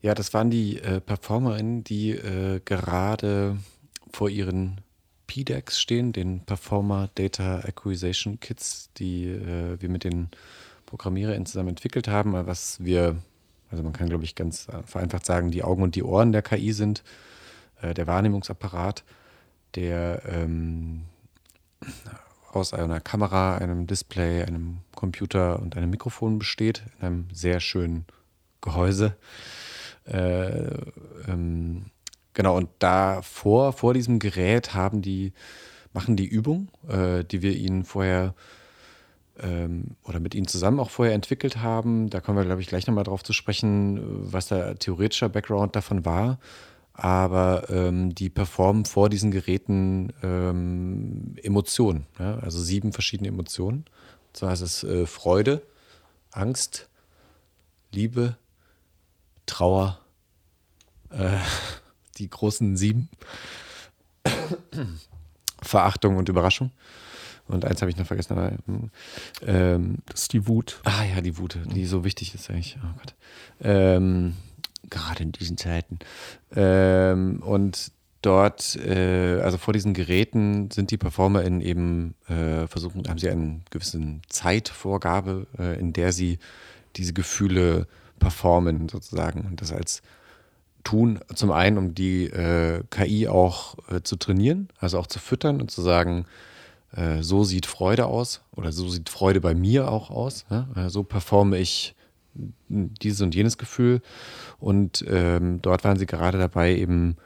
Ja, 0.00 0.14
das 0.14 0.32
waren 0.32 0.48
die 0.48 0.78
äh, 0.78 1.00
Performerinnen, 1.00 1.84
die 1.84 2.12
äh, 2.12 2.60
gerade 2.64 3.58
vor 4.18 4.30
ihren 4.30 4.80
PDACs 5.28 5.80
stehen, 5.80 6.10
den 6.10 6.40
Performer 6.40 7.08
Data 7.14 7.60
Acquisition 7.60 8.40
Kits, 8.40 8.90
die 8.96 9.26
äh, 9.26 9.80
wir 9.80 9.88
mit 9.88 10.02
den 10.02 10.30
ProgrammiererInnen 10.86 11.46
zusammen 11.46 11.68
entwickelt 11.68 12.08
haben, 12.08 12.32
was 12.32 12.82
wir, 12.82 13.16
also 13.70 13.84
man 13.84 13.92
kann 13.92 14.08
glaube 14.08 14.24
ich 14.24 14.34
ganz 14.34 14.66
vereinfacht 14.86 15.24
sagen, 15.24 15.52
die 15.52 15.62
Augen 15.62 15.84
und 15.84 15.94
die 15.94 16.02
Ohren 16.02 16.32
der 16.32 16.42
KI 16.42 16.72
sind, 16.72 17.04
äh, 17.80 17.94
der 17.94 18.08
Wahrnehmungsapparat, 18.08 19.04
der 19.76 20.22
ähm, 20.26 21.02
aus 22.50 22.74
einer 22.74 22.98
Kamera, 22.98 23.56
einem 23.58 23.86
Display, 23.86 24.42
einem 24.42 24.78
Computer 24.96 25.60
und 25.60 25.76
einem 25.76 25.90
Mikrofon 25.90 26.40
besteht, 26.40 26.82
in 26.98 27.06
einem 27.06 27.28
sehr 27.32 27.60
schönen 27.60 28.04
Gehäuse. 28.62 29.16
Äh, 30.06 30.74
ähm, 31.28 31.84
genau, 32.38 32.56
und 32.56 32.70
davor, 32.78 33.72
vor 33.72 33.92
diesem 33.92 34.20
Gerät 34.20 34.72
haben 34.72 35.02
die, 35.02 35.32
machen 35.92 36.14
die 36.16 36.26
Übung, 36.26 36.68
äh, 36.88 37.24
die 37.24 37.42
wir 37.42 37.54
ihnen 37.54 37.84
vorher 37.84 38.34
ähm, 39.40 39.96
oder 40.04 40.20
mit 40.20 40.34
ihnen 40.34 40.46
zusammen 40.46 40.78
auch 40.78 40.90
vorher 40.90 41.14
entwickelt 41.14 41.58
haben. 41.58 42.08
Da 42.10 42.20
kommen 42.20 42.38
wir, 42.38 42.44
glaube 42.44 42.62
ich, 42.62 42.68
gleich 42.68 42.86
nochmal 42.86 43.04
drauf 43.04 43.24
zu 43.24 43.32
sprechen, 43.32 44.00
was 44.32 44.46
der 44.46 44.78
theoretische 44.78 45.28
Background 45.28 45.74
davon 45.74 46.04
war 46.04 46.38
aber 46.98 47.70
ähm, 47.70 48.12
die 48.12 48.28
performen 48.28 48.84
vor 48.84 49.08
diesen 49.08 49.30
Geräten 49.30 50.12
ähm, 50.20 51.36
Emotionen, 51.40 52.06
ja? 52.18 52.38
also 52.40 52.60
sieben 52.60 52.92
verschiedene 52.92 53.28
Emotionen. 53.28 53.84
Und 54.26 54.36
zwar 54.36 54.52
ist 54.52 54.62
es 54.62 54.82
äh, 54.82 55.06
Freude, 55.06 55.62
Angst, 56.32 56.88
Liebe, 57.92 58.36
Trauer, 59.46 60.00
äh, 61.10 61.38
die 62.18 62.28
großen 62.28 62.76
sieben, 62.76 63.08
Verachtung 65.62 66.16
und 66.16 66.28
Überraschung. 66.28 66.70
Und 67.48 67.64
eins 67.64 67.80
habe 67.80 67.90
ich 67.90 67.96
noch 67.96 68.06
vergessen, 68.06 68.34
aber 68.34 68.52
ähm, 69.46 69.96
das 70.06 70.22
ist 70.22 70.32
die 70.34 70.46
Wut. 70.46 70.80
Ah 70.84 71.04
ja, 71.04 71.20
die 71.22 71.38
Wut, 71.38 71.58
die 71.74 71.86
so 71.86 72.04
wichtig 72.04 72.34
ist 72.34 72.50
eigentlich. 72.50 72.76
Oh 72.82 72.98
Gott. 72.98 73.14
Ähm, 73.62 74.34
gerade 74.90 75.22
in 75.22 75.32
diesen 75.32 75.56
Zeiten. 75.56 75.98
Ähm, 76.54 77.42
und 77.42 77.90
dort, 78.20 78.76
äh, 78.76 79.40
also 79.40 79.56
vor 79.56 79.72
diesen 79.72 79.94
Geräten 79.94 80.70
sind 80.70 80.90
die 80.90 80.98
PerformerInnen 80.98 81.62
eben 81.62 82.14
äh, 82.28 82.66
versuchen, 82.66 83.08
haben 83.08 83.18
sie 83.18 83.30
eine 83.30 83.60
gewisse 83.70 84.00
Zeitvorgabe, 84.28 85.46
äh, 85.58 85.78
in 85.80 85.92
der 85.92 86.12
sie 86.12 86.38
diese 86.96 87.12
Gefühle 87.12 87.86
performen 88.18 88.88
sozusagen 88.88 89.42
und 89.42 89.60
das 89.60 89.72
als 89.72 90.02
tun, 90.88 91.20
zum 91.34 91.52
einen, 91.52 91.76
um 91.76 91.94
die 91.94 92.24
äh, 92.24 92.82
KI 92.88 93.28
auch 93.28 93.76
äh, 93.90 94.00
zu 94.02 94.16
trainieren, 94.16 94.68
also 94.78 94.98
auch 94.98 95.06
zu 95.06 95.18
füttern 95.18 95.60
und 95.60 95.70
zu 95.70 95.82
sagen, 95.82 96.24
äh, 96.92 97.22
so 97.22 97.44
sieht 97.44 97.66
Freude 97.66 98.06
aus 98.06 98.40
oder 98.56 98.72
so 98.72 98.88
sieht 98.88 99.10
Freude 99.10 99.42
bei 99.42 99.54
mir 99.54 99.90
auch 99.90 100.08
aus. 100.08 100.46
Ja? 100.48 100.88
so 100.88 101.02
performe 101.02 101.58
ich 101.58 101.94
dieses 102.34 103.20
und 103.20 103.34
jenes 103.34 103.58
Gefühl. 103.58 104.00
Und 104.58 105.04
ähm, 105.06 105.60
dort 105.60 105.84
waren 105.84 105.98
sie 105.98 106.06
gerade 106.06 106.38
dabei, 106.38 106.74
eben 106.74 107.18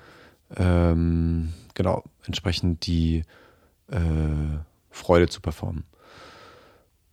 ähm, 0.56 1.52
genau 1.74 2.02
entsprechend 2.24 2.84
die 2.86 3.22
äh, 3.92 3.98
Freude 4.90 5.28
zu 5.28 5.40
performen. 5.40 5.84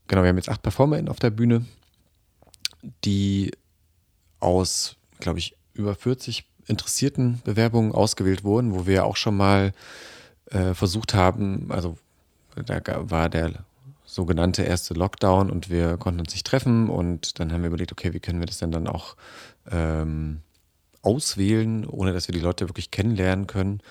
Genau, 0.08 0.24
wir 0.24 0.30
haben 0.30 0.38
jetzt 0.38 0.50
acht 0.50 0.64
PerformerInnen 0.64 1.10
auf 1.10 1.20
der 1.20 1.30
Bühne, 1.30 1.66
die 3.06 3.52
aus, 4.40 4.96
glaube 5.20 5.38
ich, 5.38 5.59
über 5.80 5.96
40 5.96 6.46
interessierten 6.68 7.42
Bewerbungen 7.44 7.94
ausgewählt 7.94 8.44
wurden, 8.44 8.74
wo 8.74 8.86
wir 8.86 9.06
auch 9.06 9.16
schon 9.16 9.36
mal 9.36 9.74
äh, 10.52 10.74
versucht 10.74 11.14
haben, 11.14 11.72
also 11.72 11.98
da 12.66 12.82
war 13.10 13.30
der 13.30 13.66
sogenannte 14.06 14.64
erste 14.64 14.94
Lockdown 14.94 15.50
und 15.50 15.70
wir 15.70 15.98
konnten 15.98 16.20
uns 16.20 16.34
nicht 16.34 16.46
treffen 16.46 16.90
und 16.90 17.40
dann 17.40 17.52
haben 17.52 17.62
wir 17.62 17.68
überlegt, 17.68 17.92
okay, 17.92 18.14
wie 18.14 18.20
können 18.20 18.40
wir 18.40 18.48
das 18.48 18.58
denn 18.58 18.72
dann 18.72 18.88
auch 18.88 19.16
ähm, 19.72 20.42
auswählen, 21.02 21.86
ohne 21.86 22.14
dass 22.14 22.28
wir 22.28 22.34
die 22.34 22.42
Leute 22.42 22.68
wirklich 22.68 22.92
kennenlernen 22.92 23.48
können 23.48 23.82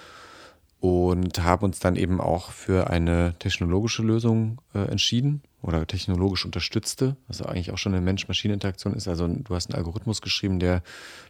und 0.81 1.43
haben 1.43 1.65
uns 1.65 1.79
dann 1.79 1.97
eben 1.97 2.21
auch 2.21 2.51
für 2.51 2.91
eine 2.91 3.35
technologische 3.39 4.03
Lösung 4.03 4.61
äh, 4.75 4.81
entschieden 4.91 5.43
oder 5.61 5.87
technologisch 5.87 6.45
unterstützte, 6.45 7.17
was 7.27 7.43
eigentlich 7.43 7.73
auch 7.73 7.79
schon 7.79 7.93
eine 7.93 8.01
Mensch-Maschine-Interaktion 8.01 8.95
ist. 8.95 9.09
Also 9.09 9.27
du 9.27 9.55
hast 9.55 9.71
einen 9.71 9.77
Algorithmus 9.77 10.23
geschrieben, 10.23 10.61
der, 10.61 10.83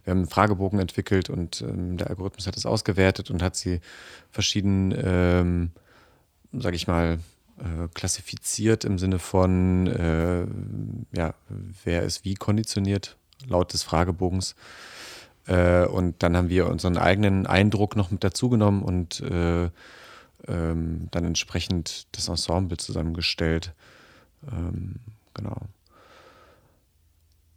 wir 0.03 0.11
haben 0.11 0.19
einen 0.19 0.29
Fragebogen 0.29 0.79
entwickelt 0.79 1.29
und 1.29 1.61
ähm, 1.61 1.97
der 1.97 2.09
Algorithmus 2.09 2.45
hat 2.45 2.55
es 2.55 2.65
ausgewertet 2.65 3.31
und 3.31 3.41
hat 3.41 3.55
sie 3.55 3.79
verschieden, 4.29 4.93
ähm, 5.03 5.71
sage 6.53 6.75
ich 6.75 6.87
mal, 6.87 7.19
äh, 7.57 7.87
klassifiziert 7.93 8.85
im 8.85 8.99
Sinne 8.99 9.19
von, 9.19 9.87
äh, 9.87 10.45
ja, 11.17 11.33
wer 11.83 12.03
ist 12.03 12.23
wie 12.23 12.35
konditioniert, 12.35 13.17
laut 13.47 13.73
des 13.73 13.83
Fragebogens. 13.83 14.55
Äh, 15.47 15.85
und 15.85 16.21
dann 16.21 16.37
haben 16.37 16.49
wir 16.49 16.67
unseren 16.67 16.97
eigenen 16.97 17.47
Eindruck 17.47 17.95
noch 17.95 18.11
mit 18.11 18.23
dazugenommen 18.23 18.83
und 18.83 19.21
äh, 19.21 19.69
ähm, 20.47 21.07
dann 21.11 21.25
entsprechend 21.25 22.07
das 22.11 22.27
Ensemble 22.29 22.77
zusammengestellt. 22.77 23.73
Ähm, 24.51 24.95
genau. 25.33 25.57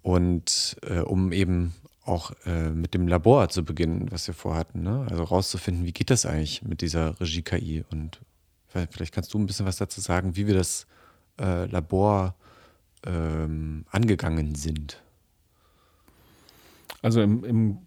Und 0.03 0.77
äh, 0.83 1.01
um 1.01 1.33
eben 1.33 1.75
auch 2.05 2.33
äh, 2.45 2.71
mit 2.71 2.95
dem 2.95 3.07
Labor 3.07 3.49
zu 3.49 3.65
beginnen, 3.65 4.11
was 4.11 4.27
wir 4.27 4.35
vorhatten. 4.35 4.83
Ne? 4.83 5.07
Also 5.09 5.23
rauszufinden, 5.23 5.85
wie 5.85 5.93
geht 5.93 6.11
das 6.11 6.27
eigentlich 6.27 6.63
mit 6.63 6.81
dieser 6.81 7.21
Regie-KI 7.21 7.85
und 7.91 8.21
Vielleicht 8.91 9.13
kannst 9.13 9.35
du 9.35 9.39
ein 9.39 9.47
bisschen 9.47 9.67
was 9.67 9.77
dazu 9.77 10.01
sagen, 10.01 10.37
wie 10.37 10.47
wir 10.47 10.55
das 10.55 10.87
äh, 11.39 11.67
Labor 11.67 12.35
ähm, 13.05 13.85
angegangen 13.91 14.55
sind. 14.55 15.03
Also 17.03 17.21
im, 17.21 17.45
im, 17.45 17.79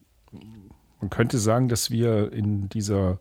man 0.99 1.09
könnte 1.09 1.39
sagen, 1.39 1.69
dass 1.69 1.89
wir 1.89 2.31
in 2.31 2.69
dieser 2.69 3.19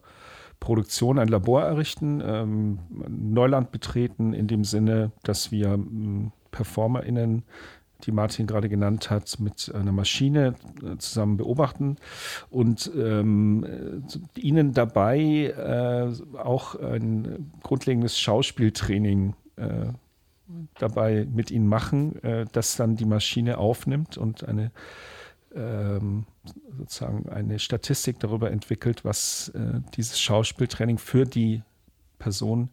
Produktion 0.65 1.19
ein 1.19 1.29
Labor 1.29 1.63
errichten, 1.63 2.23
ähm, 2.25 2.79
Neuland 3.07 3.71
betreten, 3.71 4.33
in 4.33 4.47
dem 4.47 4.65
Sinne, 4.65 5.13
dass 5.23 5.53
wir 5.53 5.75
ähm, 5.75 6.33
PerformerInnen 6.53 7.43
die 8.05 8.13
Martin 8.13 8.47
gerade 8.47 8.71
genannt 8.71 9.11
hat, 9.11 9.39
mit 9.41 9.71
einer 9.75 9.93
Maschine 9.93 10.55
äh, 10.83 10.97
zusammen 10.97 11.37
beobachten 11.37 11.97
und 12.49 12.91
ähm, 12.97 14.03
ihnen 14.37 14.73
dabei 14.73 15.19
äh, 15.19 16.39
auch 16.39 16.77
ein 16.77 17.53
grundlegendes 17.63 18.19
Schauspieltraining 18.19 19.35
äh, 19.57 19.89
dabei 20.79 21.27
mit 21.31 21.51
ihnen 21.51 21.69
machen, 21.69 22.23
äh, 22.23 22.47
das 22.53 22.77
dann 22.77 22.97
die 22.97 23.05
Maschine 23.05 23.59
aufnimmt 23.59 24.17
und 24.17 24.49
eine 24.49 24.71
ähm, 25.55 26.25
sozusagen 26.77 27.29
eine 27.29 27.59
Statistik 27.59 28.21
darüber 28.21 28.51
entwickelt, 28.51 29.05
was 29.05 29.51
äh, 29.51 29.81
dieses 29.97 30.21
Schauspieltraining 30.21 30.99
für 30.99 31.25
die 31.25 31.63
Person 32.19 32.71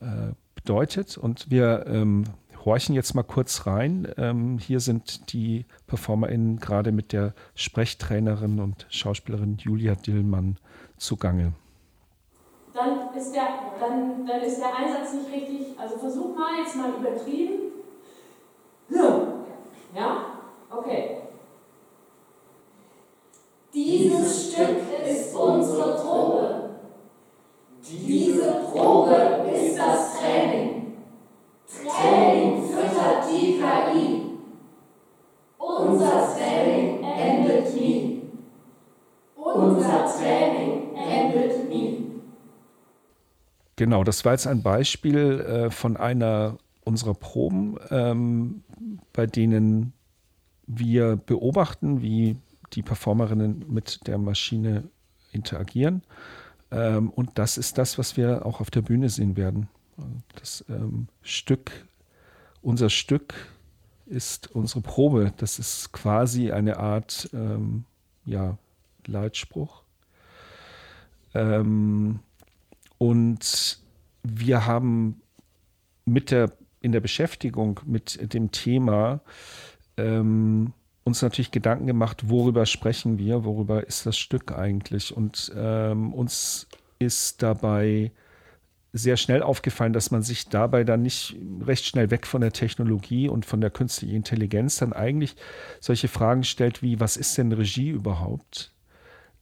äh, 0.00 0.32
bedeutet. 0.54 1.18
Und 1.18 1.50
wir 1.50 1.86
ähm, 1.86 2.24
horchen 2.64 2.94
jetzt 2.94 3.14
mal 3.14 3.22
kurz 3.22 3.66
rein. 3.66 4.12
Ähm, 4.16 4.58
hier 4.58 4.80
sind 4.80 5.32
die 5.32 5.66
PerformerInnen 5.86 6.58
gerade 6.58 6.92
mit 6.92 7.12
der 7.12 7.34
Sprechtrainerin 7.54 8.60
und 8.60 8.86
Schauspielerin 8.90 9.56
Julia 9.58 9.94
Dillmann 9.94 10.58
zugange. 10.96 11.52
Dann 12.74 13.14
ist 13.16 13.32
der 13.34 13.48
dann, 13.80 14.26
dann 14.26 14.42
ist 14.42 14.58
der 14.58 14.76
Einsatz 14.76 15.14
nicht 15.14 15.32
richtig. 15.32 15.78
Also 15.78 15.98
versuch 15.98 16.36
mal 16.36 16.58
jetzt 16.62 16.76
mal 16.76 16.90
übertrieben. 16.90 17.70
Ja? 19.94 20.40
Okay. 20.70 21.18
Dieses 23.72 24.52
Stück 24.52 24.78
ist 25.08 25.34
unsere 25.34 25.94
Probe. 25.96 26.70
Diese 27.88 28.52
Probe 28.72 29.48
ist 29.54 29.78
das 29.78 30.18
Training. 30.18 30.94
Training 31.68 32.64
füttert 32.64 33.30
die 33.30 33.60
KI. 33.60 34.22
Unser 35.58 36.34
Training 36.34 37.04
endet 37.04 37.74
nie. 37.74 38.22
Unser 39.36 40.04
Training 40.18 40.96
endet 40.96 41.68
nie. 41.68 42.06
Genau, 43.76 44.02
das 44.02 44.24
war 44.24 44.32
jetzt 44.32 44.48
ein 44.48 44.62
Beispiel 44.62 45.40
äh, 45.40 45.70
von 45.70 45.96
einer 45.96 46.58
unserer 46.84 47.14
Proben, 47.14 47.76
ähm, 47.90 48.64
bei 49.12 49.26
denen 49.26 49.92
wir 50.66 51.16
beobachten, 51.16 52.02
wie 52.02 52.36
die 52.72 52.82
Performerinnen 52.82 53.64
mit 53.68 54.06
der 54.06 54.18
Maschine 54.18 54.84
interagieren. 55.32 56.02
Ähm, 56.70 57.10
und 57.10 57.38
das 57.38 57.58
ist 57.58 57.78
das, 57.78 57.98
was 57.98 58.16
wir 58.16 58.46
auch 58.46 58.60
auf 58.60 58.70
der 58.70 58.82
Bühne 58.82 59.08
sehen 59.08 59.36
werden. 59.36 59.68
Das 60.36 60.64
ähm, 60.68 61.08
Stück, 61.22 61.70
unser 62.62 62.90
Stück 62.90 63.34
ist 64.06 64.50
unsere 64.54 64.80
Probe. 64.80 65.32
Das 65.36 65.58
ist 65.58 65.92
quasi 65.92 66.52
eine 66.52 66.78
Art 66.78 67.28
ähm, 67.32 67.84
ja, 68.24 68.56
Leitspruch. 69.06 69.82
Ähm, 71.34 72.20
und 72.98 73.78
wir 74.22 74.66
haben 74.66 75.22
mit 76.04 76.30
der, 76.30 76.52
in 76.80 76.92
der 76.92 77.00
Beschäftigung 77.00 77.80
mit 77.84 78.34
dem 78.34 78.50
Thema 78.50 79.20
ähm, 79.96 80.72
uns 81.04 81.22
natürlich 81.22 81.50
Gedanken 81.50 81.86
gemacht, 81.86 82.28
worüber 82.28 82.66
sprechen 82.66 83.18
wir, 83.18 83.44
worüber 83.44 83.86
ist 83.86 84.06
das 84.06 84.18
Stück 84.18 84.52
eigentlich. 84.52 85.16
Und 85.16 85.52
ähm, 85.56 86.12
uns 86.12 86.68
ist 86.98 87.42
dabei 87.42 88.12
sehr 88.92 89.16
schnell 89.16 89.42
aufgefallen, 89.42 89.92
dass 89.92 90.10
man 90.10 90.22
sich 90.22 90.48
dabei 90.48 90.84
dann 90.84 91.02
nicht 91.02 91.36
recht 91.64 91.84
schnell 91.84 92.10
weg 92.10 92.26
von 92.26 92.40
der 92.40 92.52
Technologie 92.52 93.28
und 93.28 93.46
von 93.46 93.60
der 93.60 93.70
künstlichen 93.70 94.16
Intelligenz 94.16 94.78
dann 94.78 94.92
eigentlich 94.92 95.36
solche 95.78 96.08
Fragen 96.08 96.42
stellt 96.42 96.82
wie, 96.82 96.98
was 96.98 97.16
ist 97.16 97.38
denn 97.38 97.52
Regie 97.52 97.90
überhaupt? 97.90 98.72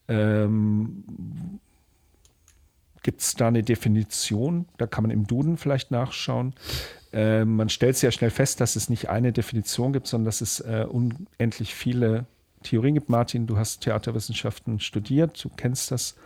Ähm, 0.07 1.61
Gibt 3.03 3.21
es 3.21 3.35
da 3.35 3.49
eine 3.49 3.62
Definition? 3.62 4.67
Da 4.77 4.87
kann 4.87 5.03
man 5.03 5.11
im 5.11 5.27
Duden 5.27 5.57
vielleicht 5.57 5.91
nachschauen. 5.91 6.55
Äh, 7.12 7.45
man 7.45 7.69
stellt 7.69 7.97
sehr 7.97 8.11
schnell 8.11 8.31
fest, 8.31 8.61
dass 8.61 8.77
es 8.77 8.91
nicht 8.91 9.09
eine 9.09 9.33
Definition 9.33 9.93
gibt, 9.93 10.07
sondern 10.07 10.27
dass 10.27 10.41
es 10.41 10.61
äh, 10.61 10.87
unendlich 10.88 11.75
viele 11.75 12.27
Theorien 12.62 12.95
gibt. 12.95 13.09
Martin, 13.09 13.47
du 13.47 13.57
hast 13.57 13.81
Theaterwissenschaften 13.81 14.81
studiert, 14.81 15.43
du 15.43 15.49
kennst 15.49 15.91
das. 15.91 16.17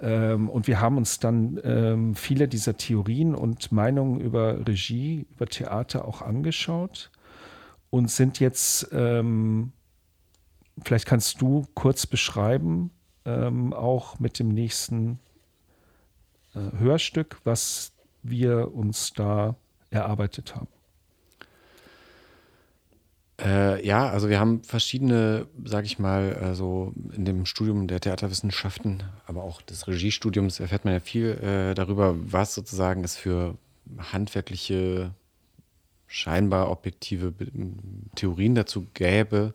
Ähm, 0.00 0.48
und 0.48 0.66
wir 0.66 0.80
haben 0.80 0.96
uns 0.96 1.18
dann 1.18 1.60
ähm, 1.64 2.14
viele 2.14 2.48
dieser 2.48 2.76
Theorien 2.76 3.34
und 3.34 3.72
Meinungen 3.72 4.20
über 4.20 4.66
Regie, 4.66 5.26
über 5.34 5.46
Theater 5.46 6.06
auch 6.06 6.22
angeschaut 6.22 7.10
und 7.90 8.10
sind 8.10 8.40
jetzt, 8.40 8.88
ähm, 8.92 9.72
vielleicht 10.84 11.06
kannst 11.06 11.40
du 11.40 11.66
kurz 11.74 12.06
beschreiben, 12.06 12.90
ähm, 13.24 13.72
auch 13.72 14.18
mit 14.18 14.38
dem 14.38 14.48
nächsten 14.48 15.20
äh, 16.54 16.78
Hörstück, 16.78 17.38
was 17.44 17.92
wir 18.22 18.74
uns 18.74 19.12
da 19.12 19.56
erarbeitet 19.92 20.56
haben. 20.56 20.68
Äh, 23.40 23.84
ja, 23.84 24.08
also 24.08 24.28
wir 24.28 24.38
haben 24.38 24.62
verschiedene, 24.62 25.46
sage 25.64 25.86
ich 25.86 25.98
mal, 25.98 26.34
also 26.34 26.92
in 27.14 27.24
dem 27.24 27.46
Studium 27.46 27.88
der 27.88 28.00
Theaterwissenschaften, 28.00 29.02
aber 29.26 29.42
auch 29.42 29.62
des 29.62 29.88
Regiestudiums 29.88 30.60
erfährt 30.60 30.84
man 30.84 30.94
ja 30.94 31.00
viel 31.00 31.30
äh, 31.42 31.74
darüber, 31.74 32.14
was 32.18 32.54
sozusagen 32.54 33.02
es 33.04 33.16
für 33.16 33.56
handwerkliche, 34.12 35.12
scheinbar 36.06 36.70
objektive 36.70 37.32
Theorien 38.14 38.54
dazu 38.54 38.86
gäbe, 38.94 39.54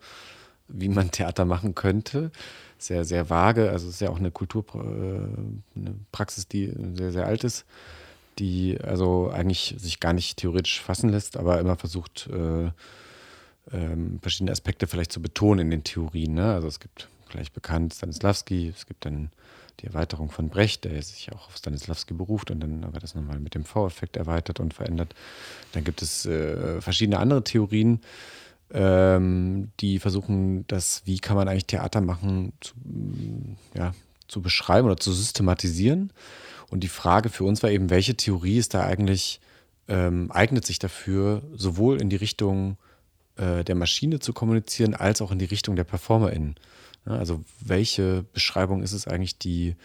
wie 0.67 0.89
man 0.89 1.11
Theater 1.11 1.45
machen 1.45 1.75
könnte. 1.75 2.31
Sehr, 2.79 3.05
sehr 3.05 3.29
vage. 3.29 3.71
Also 3.71 3.87
es 3.87 3.95
ist 3.95 4.01
ja 4.01 4.09
auch 4.09 4.19
eine 4.19 4.31
Kultur, 4.31 4.65
äh, 4.75 5.89
die 6.51 6.73
sehr, 6.93 7.11
sehr 7.11 7.25
alt 7.25 7.43
ist 7.43 7.65
die 8.39 8.79
also 8.81 9.29
eigentlich 9.29 9.75
sich 9.77 9.99
gar 9.99 10.13
nicht 10.13 10.37
theoretisch 10.37 10.81
fassen 10.81 11.09
lässt, 11.09 11.37
aber 11.37 11.59
immer 11.59 11.75
versucht, 11.75 12.29
äh, 12.31 12.71
ähm, 13.71 14.19
verschiedene 14.21 14.51
Aspekte 14.51 14.87
vielleicht 14.87 15.11
zu 15.11 15.21
betonen 15.21 15.65
in 15.65 15.71
den 15.71 15.83
Theorien. 15.83 16.33
Ne? 16.33 16.53
Also 16.53 16.67
es 16.67 16.79
gibt 16.79 17.07
gleich 17.29 17.51
bekannt 17.51 17.93
Stanislavski, 17.93 18.73
es 18.75 18.85
gibt 18.85 19.05
dann 19.05 19.29
die 19.79 19.87
Erweiterung 19.87 20.31
von 20.31 20.49
Brecht, 20.49 20.85
der 20.85 21.01
sich 21.03 21.31
auch 21.31 21.47
auf 21.47 21.57
Stanislavski 21.57 22.13
beruft 22.13 22.49
und 22.49 22.59
dann 22.61 22.83
aber 22.83 22.99
das 22.99 23.13
nochmal 23.13 23.39
mit 23.39 23.53
dem 23.53 23.63
V-Effekt 23.63 24.17
erweitert 24.17 24.59
und 24.59 24.73
verändert. 24.73 25.13
Dann 25.73 25.83
gibt 25.83 26.01
es 26.01 26.25
äh, 26.25 26.81
verschiedene 26.81 27.19
andere 27.19 27.43
Theorien, 27.43 28.01
ähm, 28.71 29.71
die 29.79 29.99
versuchen, 29.99 30.65
das, 30.67 31.03
wie 31.05 31.19
kann 31.19 31.37
man 31.37 31.47
eigentlich 31.47 31.67
Theater 31.67 32.01
machen, 32.01 32.53
zu, 32.59 32.73
ja, 33.75 33.93
zu 34.27 34.41
beschreiben 34.41 34.87
oder 34.87 34.97
zu 34.97 35.13
systematisieren. 35.13 36.11
Und 36.69 36.81
die 36.83 36.89
Frage 36.89 37.29
für 37.29 37.43
uns 37.43 37.63
war 37.63 37.69
eben, 37.69 37.89
welche 37.89 38.15
Theorie 38.15 38.57
ist 38.57 38.73
da 38.73 38.83
eigentlich, 38.83 39.39
ähm, 39.87 40.31
eignet 40.31 40.65
sich 40.65 40.79
dafür, 40.79 41.43
sowohl 41.53 42.01
in 42.01 42.09
die 42.09 42.17
Richtung 42.17 42.77
äh, 43.37 43.63
der 43.63 43.75
Maschine 43.75 44.19
zu 44.19 44.33
kommunizieren, 44.33 44.93
als 44.93 45.21
auch 45.21 45.31
in 45.31 45.39
die 45.39 45.45
Richtung 45.45 45.75
der 45.75 45.85
PerformerInnen. 45.85 46.55
Ja, 47.05 47.13
also 47.13 47.43
welche 47.61 48.25
Beschreibung 48.33 48.83
ist 48.83 48.91
es 48.91 49.07
eigentlich, 49.07 49.37
die, 49.37 49.75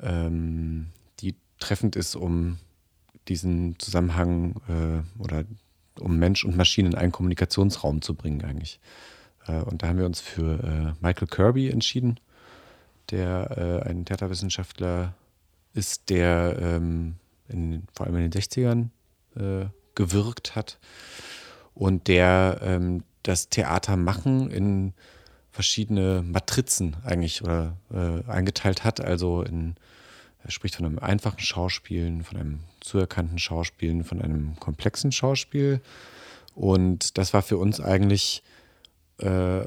ähm, 0.00 0.86
die 1.20 1.34
treffend 1.58 1.96
ist, 1.96 2.14
um 2.14 2.58
diesen 3.28 3.78
Zusammenhang 3.78 4.60
äh, 4.68 5.22
oder 5.22 5.44
um 5.98 6.18
Mensch 6.18 6.44
und 6.44 6.56
Maschine 6.56 6.88
in 6.88 6.94
einen 6.94 7.12
Kommunikationsraum 7.12 8.02
zu 8.02 8.14
bringen 8.14 8.44
eigentlich. 8.44 8.80
Äh, 9.46 9.60
und 9.62 9.82
da 9.82 9.88
haben 9.88 9.98
wir 9.98 10.06
uns 10.06 10.20
für 10.20 10.62
äh, 10.62 11.04
Michael 11.04 11.28
Kirby 11.28 11.68
entschieden, 11.68 12.20
der 13.10 13.82
äh, 13.84 13.88
ein 13.88 14.04
Theaterwissenschaftler 14.04 15.14
ist, 15.74 16.10
der 16.10 16.58
ähm, 16.60 17.16
in, 17.48 17.84
vor 17.94 18.06
allem 18.06 18.16
in 18.16 18.30
den 18.30 18.42
60ern 18.42 18.88
äh, 19.36 19.68
gewirkt 19.94 20.56
hat 20.56 20.78
und 21.74 22.08
der 22.08 22.60
ähm, 22.62 23.02
das 23.22 23.48
Theater 23.48 23.96
machen 23.96 24.50
in 24.50 24.94
verschiedene 25.50 26.22
Matrizen 26.22 26.96
eigentlich 27.04 27.42
oder 27.42 27.76
äh, 27.92 28.28
eingeteilt 28.30 28.84
hat. 28.84 29.00
Also 29.00 29.42
in, 29.42 29.74
er 30.42 30.50
spricht 30.50 30.76
von 30.76 30.86
einem 30.86 30.98
einfachen 30.98 31.40
Schauspielen, 31.40 32.22
von 32.22 32.38
einem 32.38 32.60
zuerkannten 32.80 33.38
Schauspielen, 33.38 34.04
von 34.04 34.22
einem 34.22 34.56
komplexen 34.58 35.12
Schauspiel. 35.12 35.80
Und 36.54 37.18
das 37.18 37.34
war 37.34 37.42
für 37.42 37.58
uns 37.58 37.80
eigentlich, 37.80 38.42
äh, 39.20 39.64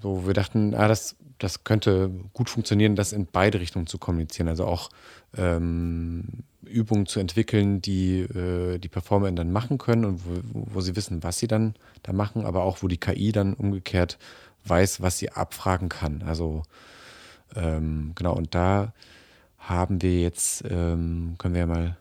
wo 0.00 0.26
wir 0.26 0.34
dachten, 0.34 0.74
ah, 0.74 0.88
das 0.88 1.16
das 1.38 1.64
könnte 1.64 2.10
gut 2.32 2.48
funktionieren, 2.48 2.96
das 2.96 3.12
in 3.12 3.26
beide 3.26 3.60
Richtungen 3.60 3.86
zu 3.86 3.98
kommunizieren. 3.98 4.48
Also 4.48 4.66
auch 4.66 4.90
ähm, 5.36 6.44
Übungen 6.64 7.06
zu 7.06 7.20
entwickeln, 7.20 7.82
die 7.82 8.20
äh, 8.20 8.78
die 8.78 8.88
Performer 8.88 9.30
dann 9.32 9.52
machen 9.52 9.78
können 9.78 10.04
und 10.04 10.20
wo, 10.24 10.74
wo, 10.74 10.80
sie 10.80 10.96
wissen, 10.96 11.22
was 11.22 11.38
sie 11.38 11.48
dann 11.48 11.74
da 12.02 12.12
machen, 12.12 12.46
aber 12.46 12.62
auch 12.62 12.82
wo 12.82 12.88
die 12.88 12.98
KI 12.98 13.32
dann 13.32 13.54
umgekehrt 13.54 14.18
weiß, 14.64 15.02
was 15.02 15.18
sie 15.18 15.30
abfragen 15.30 15.88
kann. 15.88 16.22
Also 16.22 16.62
ähm, 17.54 18.12
genau, 18.14 18.34
und 18.34 18.54
da 18.54 18.94
haben 19.58 20.02
wir 20.02 20.20
jetzt, 20.20 20.64
ähm, 20.68 21.34
können 21.38 21.54
wir 21.54 21.60
ja 21.60 21.66
mal 21.66 21.96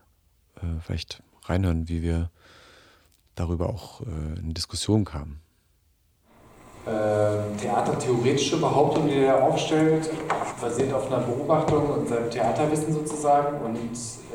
äh, 0.58 0.80
vielleicht 0.82 1.22
reinhören, 1.44 1.90
wie 1.90 2.02
wir 2.02 2.30
darüber 3.36 3.70
auch 3.70 4.02
äh, 4.02 4.40
in 4.40 4.54
Diskussion 4.54 5.06
kamen 5.06 5.43
äh, 6.86 7.62
theatertheoretische 7.62 8.60
Behauptung, 8.60 9.08
die 9.08 9.24
er 9.24 9.42
aufstellt, 9.42 10.10
basiert 10.60 10.94
auf 10.94 11.08
einer 11.08 11.22
Beobachtung 11.22 11.90
und 11.90 12.10
seinem 12.10 12.30
Theaterwissen 12.30 12.94
sozusagen. 12.94 13.58
Und 13.64 13.78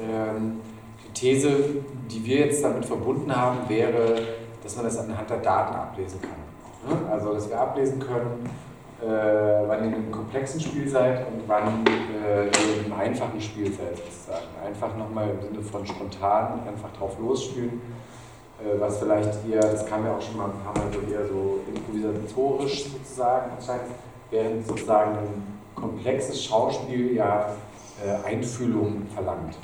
ähm, 0.01 0.61
die 1.05 1.13
These, 1.13 1.51
die 2.11 2.25
wir 2.25 2.47
jetzt 2.47 2.65
damit 2.65 2.87
verbunden 2.87 3.35
haben, 3.35 3.69
wäre, 3.69 4.17
dass 4.63 4.77
man 4.77 4.87
das 4.87 4.99
anhand 4.99 5.29
der 5.29 5.39
Daten 5.39 5.75
ablesen 5.75 6.21
kann. 6.23 6.99
Ne? 6.99 7.13
Also, 7.13 7.35
dass 7.35 7.51
wir 7.51 7.61
ablesen 7.61 8.01
können, 8.01 8.49
äh, 9.03 9.07
wann 9.07 9.81
ihr 9.81 9.89
in 9.89 9.95
einem 9.95 10.11
komplexen 10.11 10.61
Spiel 10.61 10.89
seid 10.89 11.27
und 11.27 11.43
wann 11.47 11.85
äh, 11.87 12.47
ihr 12.47 12.87
in 12.87 12.93
einem 12.93 13.01
einfachen 13.01 13.41
Spiel 13.41 13.67
seid 13.67 13.97
sozusagen. 13.97 14.47
Einfach 14.67 14.97
nochmal 14.97 15.29
im 15.31 15.43
Sinne 15.43 15.63
von 15.63 15.87
spontan, 15.87 16.61
einfach 16.67 16.93
drauf 16.99 17.19
losspielen 17.21 17.81
was 18.79 18.99
vielleicht 18.99 19.49
eher, 19.49 19.61
das 19.61 19.87
kam 19.87 20.05
ja 20.05 20.17
auch 20.17 20.23
schon 20.23 20.37
mal 20.37 20.47
ein 20.47 20.61
paar 20.65 20.77
Mal 20.77 20.93
so 20.93 21.01
eher 21.13 21.27
so 21.27 21.61
improvisatorisch 21.69 22.85
sozusagen 22.85 23.57
erscheint, 23.57 23.83
während 24.31 24.67
sozusagen 24.67 25.19
ein 25.19 25.59
komplexes 25.75 26.45
Schauspiel 26.45 27.15
ja 27.15 27.55
äh, 28.05 28.27
Einfühlung 28.27 29.07
verlangt. 29.15 29.57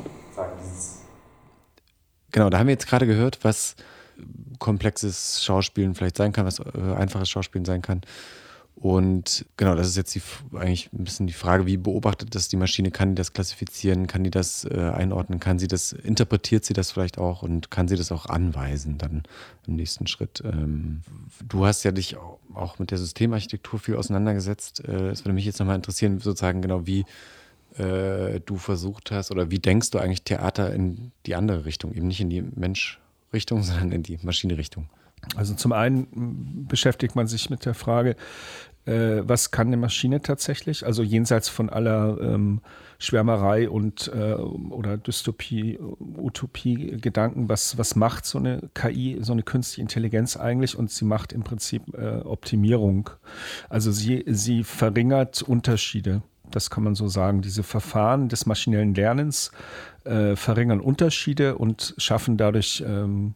Genau, 2.30 2.50
da 2.50 2.58
haben 2.58 2.66
wir 2.66 2.72
jetzt 2.72 2.88
gerade 2.88 3.06
gehört, 3.06 3.38
was 3.42 3.76
komplexes 4.58 5.44
Schauspielen 5.44 5.94
vielleicht 5.94 6.16
sein 6.16 6.32
kann, 6.32 6.46
was 6.46 6.60
äh, 6.60 6.94
einfaches 6.96 7.28
Schauspielen 7.28 7.64
sein 7.64 7.82
kann. 7.82 8.02
Und 8.76 9.46
genau, 9.56 9.76
das 9.76 9.86
ist 9.86 9.96
jetzt 9.96 10.14
die, 10.14 10.22
eigentlich 10.56 10.92
ein 10.92 11.04
bisschen 11.04 11.26
die 11.26 11.32
Frage, 11.32 11.64
wie 11.64 11.76
beobachtet 11.76 12.34
das 12.34 12.48
die 12.48 12.56
Maschine? 12.56 12.90
Kann 12.90 13.10
die 13.10 13.14
das 13.14 13.32
klassifizieren? 13.32 14.08
Kann 14.08 14.24
die 14.24 14.30
das 14.30 14.64
äh, 14.64 14.90
einordnen? 14.94 15.40
Kann 15.40 15.58
sie 15.58 15.68
das, 15.68 15.92
interpretiert 15.92 16.64
sie 16.64 16.74
das 16.74 16.90
vielleicht 16.90 17.16
auch 17.16 17.42
und 17.42 17.70
kann 17.70 17.86
sie 17.86 17.96
das 17.96 18.10
auch 18.10 18.26
anweisen 18.26 18.98
dann 18.98 19.22
im 19.66 19.76
nächsten 19.76 20.06
Schritt? 20.06 20.42
Ähm, 20.44 21.02
du 21.48 21.64
hast 21.64 21.84
ja 21.84 21.92
dich 21.92 22.16
auch 22.54 22.78
mit 22.78 22.90
der 22.90 22.98
Systemarchitektur 22.98 23.78
viel 23.78 23.96
auseinandergesetzt. 23.96 24.84
Äh, 24.86 25.10
es 25.10 25.24
würde 25.24 25.34
mich 25.34 25.44
jetzt 25.44 25.60
nochmal 25.60 25.76
interessieren, 25.76 26.18
sozusagen 26.18 26.60
genau 26.60 26.86
wie 26.86 27.04
äh, 27.78 28.40
du 28.40 28.56
versucht 28.56 29.12
hast 29.12 29.30
oder 29.30 29.50
wie 29.50 29.60
denkst 29.60 29.92
du 29.92 29.98
eigentlich 29.98 30.22
Theater 30.22 30.74
in 30.74 31.12
die 31.26 31.36
andere 31.36 31.64
Richtung, 31.64 31.94
eben 31.94 32.08
nicht 32.08 32.20
in 32.20 32.28
die 32.28 32.42
Mensch-Richtung, 32.42 33.62
sondern 33.62 33.92
in 33.92 34.02
die 34.02 34.18
Maschine-Richtung? 34.20 34.88
Also 35.36 35.54
zum 35.54 35.72
einen 35.72 36.66
beschäftigt 36.68 37.16
man 37.16 37.26
sich 37.26 37.50
mit 37.50 37.64
der 37.64 37.74
Frage, 37.74 38.16
äh, 38.86 39.22
was 39.22 39.50
kann 39.50 39.68
eine 39.68 39.76
Maschine 39.76 40.20
tatsächlich? 40.20 40.84
Also 40.84 41.02
jenseits 41.02 41.48
von 41.48 41.70
aller 41.70 42.18
ähm, 42.20 42.60
Schwärmerei 42.98 43.68
und 43.68 44.10
äh, 44.14 44.34
oder 44.34 44.96
Dystopie, 44.96 45.78
Utopie-Gedanken, 45.78 47.48
was, 47.48 47.78
was 47.78 47.96
macht 47.96 48.26
so 48.26 48.38
eine 48.38 48.68
KI, 48.74 49.18
so 49.20 49.32
eine 49.32 49.42
künstliche 49.42 49.82
Intelligenz 49.82 50.36
eigentlich? 50.36 50.76
Und 50.76 50.90
sie 50.90 51.04
macht 51.04 51.32
im 51.32 51.42
Prinzip 51.42 51.82
äh, 51.94 52.20
Optimierung. 52.24 53.10
Also 53.68 53.90
sie, 53.90 54.24
sie 54.26 54.64
verringert 54.64 55.42
Unterschiede. 55.42 56.22
Das 56.50 56.68
kann 56.68 56.84
man 56.84 56.94
so 56.94 57.08
sagen. 57.08 57.40
Diese 57.40 57.62
Verfahren 57.62 58.28
des 58.28 58.44
maschinellen 58.44 58.94
Lernens 58.94 59.50
äh, 60.04 60.36
verringern 60.36 60.80
Unterschiede 60.80 61.56
und 61.56 61.94
schaffen 61.96 62.36
dadurch 62.36 62.84
ähm, 62.86 63.34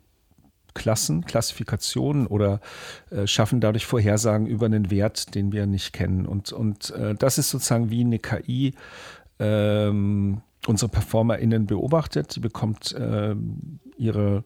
Klassen, 0.79 1.25
Klassifikationen 1.25 2.27
oder 2.27 2.61
äh, 3.11 3.27
schaffen 3.27 3.61
dadurch 3.61 3.85
Vorhersagen 3.85 4.47
über 4.47 4.67
einen 4.67 4.91
Wert, 4.91 5.35
den 5.35 5.53
wir 5.53 5.67
nicht 5.67 5.93
kennen. 5.93 6.25
Und, 6.25 6.53
und 6.53 6.91
äh, 6.91 7.15
das 7.15 7.37
ist 7.37 7.51
sozusagen 7.51 7.91
wie 7.91 8.01
eine 8.01 8.19
KI 8.19 8.75
ähm, 9.39 10.41
unsere 10.67 10.91
PerformerInnen 10.91 11.67
beobachtet. 11.67 12.37
Die 12.37 12.41
bekommt 12.41 12.93
äh, 12.93 13.35
ihre 13.97 14.45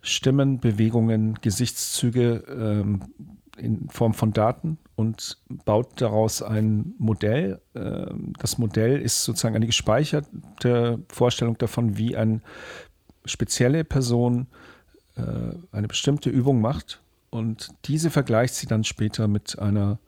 Stimmen, 0.00 0.60
Bewegungen, 0.60 1.38
Gesichtszüge 1.40 2.44
ähm, 2.48 3.02
in 3.56 3.88
Form 3.88 4.14
von 4.14 4.32
Daten 4.32 4.78
und 4.96 5.38
baut 5.64 6.00
daraus 6.00 6.42
ein 6.42 6.94
Modell. 6.98 7.60
Ähm, 7.74 8.32
das 8.38 8.58
Modell 8.58 9.00
ist 9.00 9.24
sozusagen 9.24 9.56
eine 9.56 9.66
gespeicherte 9.66 11.00
Vorstellung 11.08 11.58
davon, 11.58 11.96
wie 11.96 12.16
eine 12.16 12.40
spezielle 13.24 13.84
Person 13.84 14.46
äh, 15.16 15.22
eine 15.72 15.88
bestimmte 15.88 16.30
Übung 16.30 16.60
macht 16.60 17.00
und 17.30 17.70
diese 17.86 18.10
vergleicht 18.10 18.54
sie 18.54 18.66
dann 18.66 18.84
später 18.84 19.28
mit 19.28 19.58
einer 19.58 19.98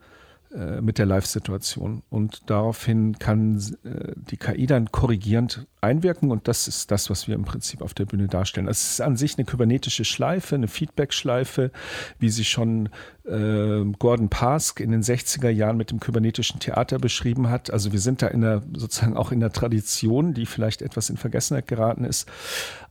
äh, 0.56 0.80
mit 0.80 0.98
der 0.98 1.06
Live-Situation. 1.06 2.04
Und 2.08 2.48
daraufhin 2.48 3.18
kann 3.18 3.56
äh, 3.84 4.12
die 4.14 4.36
KI 4.36 4.66
dann 4.66 4.92
korrigierend 4.92 5.66
einwirken 5.80 6.30
und 6.30 6.46
das 6.46 6.68
ist 6.68 6.92
das, 6.92 7.10
was 7.10 7.26
wir 7.26 7.34
im 7.34 7.44
Prinzip 7.44 7.82
auf 7.82 7.94
der 7.94 8.04
Bühne 8.04 8.28
darstellen. 8.28 8.68
Es 8.68 8.92
ist 8.92 9.00
an 9.00 9.16
sich 9.16 9.36
eine 9.36 9.44
kybernetische 9.44 10.04
Schleife, 10.04 10.54
eine 10.54 10.68
Feedback-Schleife, 10.68 11.72
wie 12.20 12.28
sie 12.30 12.44
schon 12.44 12.90
äh, 13.24 13.84
Gordon 13.98 14.28
Pask 14.28 14.78
in 14.78 14.92
den 14.92 15.02
60er 15.02 15.50
Jahren 15.50 15.76
mit 15.76 15.90
dem 15.90 15.98
kybernetischen 15.98 16.60
Theater 16.60 17.00
beschrieben 17.00 17.50
hat. 17.50 17.72
Also 17.72 17.90
wir 17.90 18.00
sind 18.00 18.22
da 18.22 18.28
in 18.28 18.42
der, 18.42 18.62
sozusagen 18.72 19.16
auch 19.16 19.32
in 19.32 19.40
der 19.40 19.52
Tradition, 19.52 20.32
die 20.32 20.46
vielleicht 20.46 20.80
etwas 20.80 21.10
in 21.10 21.16
Vergessenheit 21.16 21.66
geraten 21.66 22.04
ist. 22.04 22.28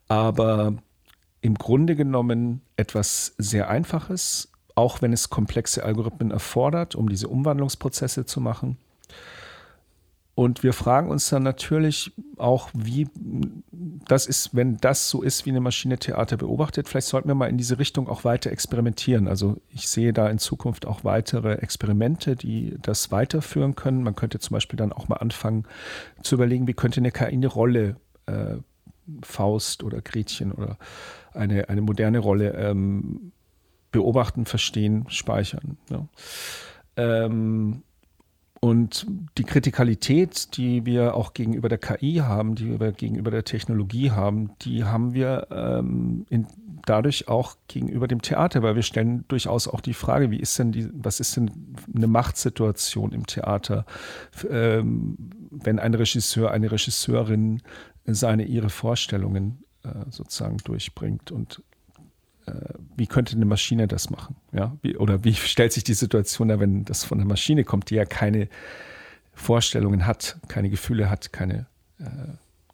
Aber 0.09 0.73
im 1.45 1.53
Grunde 1.53 1.95
genommen 1.95 2.61
etwas 2.75 3.35
sehr 3.37 3.69
Einfaches, 3.69 4.49
auch 4.73 5.03
wenn 5.03 5.13
es 5.13 5.29
komplexe 5.29 5.83
Algorithmen 5.83 6.31
erfordert, 6.31 6.95
um 6.95 7.07
diese 7.07 7.27
Umwandlungsprozesse 7.27 8.25
zu 8.25 8.41
machen. 8.41 8.77
Und 10.33 10.63
wir 10.63 10.73
fragen 10.73 11.11
uns 11.11 11.29
dann 11.29 11.43
natürlich 11.43 12.13
auch, 12.37 12.69
wie 12.73 13.07
das 13.71 14.25
ist, 14.25 14.55
wenn 14.55 14.77
das 14.77 15.07
so 15.07 15.21
ist, 15.21 15.45
wie 15.45 15.51
eine 15.51 15.61
Maschine 15.61 15.99
Theater 15.99 16.35
beobachtet, 16.35 16.89
vielleicht 16.89 17.07
sollten 17.07 17.27
wir 17.27 17.35
mal 17.35 17.47
in 17.47 17.59
diese 17.59 17.77
Richtung 17.77 18.09
auch 18.09 18.23
weiter 18.23 18.51
experimentieren. 18.51 19.27
Also 19.27 19.57
ich 19.69 19.87
sehe 19.87 20.13
da 20.13 20.27
in 20.27 20.39
Zukunft 20.39 20.87
auch 20.87 21.03
weitere 21.03 21.53
Experimente, 21.59 22.35
die 22.35 22.75
das 22.81 23.11
weiterführen 23.11 23.75
können. 23.75 24.01
Man 24.01 24.15
könnte 24.15 24.39
zum 24.39 24.55
Beispiel 24.55 24.77
dann 24.77 24.91
auch 24.91 25.09
mal 25.09 25.17
anfangen 25.17 25.65
zu 26.23 26.33
überlegen, 26.33 26.67
wie 26.67 26.73
könnte 26.73 27.01
eine 27.01 27.11
KI 27.11 27.25
eine 27.25 27.47
Rolle 27.47 27.97
äh, 28.25 28.57
Faust 29.23 29.83
oder 29.83 30.01
Gretchen 30.01 30.51
oder 30.51 30.77
eine, 31.33 31.69
eine 31.69 31.81
moderne 31.81 32.19
Rolle 32.19 32.53
ähm, 32.53 33.31
beobachten, 33.91 34.45
verstehen, 34.45 35.05
speichern. 35.09 35.77
Ja. 35.89 36.07
Ähm, 36.97 37.83
und 38.65 39.05
die 39.37 39.43
Kritikalität, 39.43 40.57
die 40.57 40.87
wir 40.87 41.13
auch 41.13 41.33
gegenüber 41.33 41.69
der 41.69 41.77
KI 41.77 42.15
haben, 42.15 42.55
die 42.55 42.79
wir 42.79 42.91
gegenüber 42.93 43.29
der 43.29 43.43
Technologie 43.43 44.09
haben, 44.09 44.51
die 44.61 44.83
haben 44.83 45.13
wir 45.13 45.47
ähm, 45.51 46.25
in, 46.29 46.47
dadurch 46.85 47.27
auch 47.27 47.57
gegenüber 47.67 48.07
dem 48.07 48.23
Theater, 48.23 48.63
weil 48.63 48.75
wir 48.75 48.81
stellen 48.81 49.23
durchaus 49.27 49.67
auch 49.67 49.81
die 49.81 49.93
Frage, 49.93 50.31
wie 50.31 50.39
ist 50.39 50.57
denn 50.57 50.71
die, 50.71 50.89
was 50.93 51.19
ist 51.19 51.37
denn 51.37 51.51
eine 51.95 52.07
Machtsituation 52.07 53.11
im 53.11 53.27
Theater, 53.27 53.85
ähm, 54.49 55.15
wenn 55.51 55.77
ein 55.77 55.93
Regisseur, 55.93 56.49
eine 56.49 56.71
Regisseurin 56.71 57.61
seine, 58.07 58.43
ihre 58.43 58.69
Vorstellungen 58.69 59.63
äh, 59.83 59.89
sozusagen 60.09 60.57
durchbringt 60.57 61.31
und 61.31 61.63
äh, 62.45 62.51
wie 62.95 63.07
könnte 63.07 63.35
eine 63.35 63.45
Maschine 63.45 63.87
das 63.87 64.09
machen? 64.09 64.35
Ja? 64.51 64.75
Wie, 64.81 64.97
oder 64.97 65.23
wie 65.23 65.33
stellt 65.33 65.73
sich 65.73 65.83
die 65.83 65.93
Situation 65.93 66.47
da, 66.47 66.59
wenn 66.59 66.85
das 66.85 67.03
von 67.03 67.17
der 67.17 67.27
Maschine 67.27 67.63
kommt, 67.63 67.89
die 67.89 67.95
ja 67.95 68.05
keine 68.05 68.47
Vorstellungen 69.33 70.05
hat, 70.05 70.37
keine 70.47 70.69
Gefühle 70.69 71.09
hat, 71.09 71.33
keine, 71.33 71.65
äh, 71.99 72.05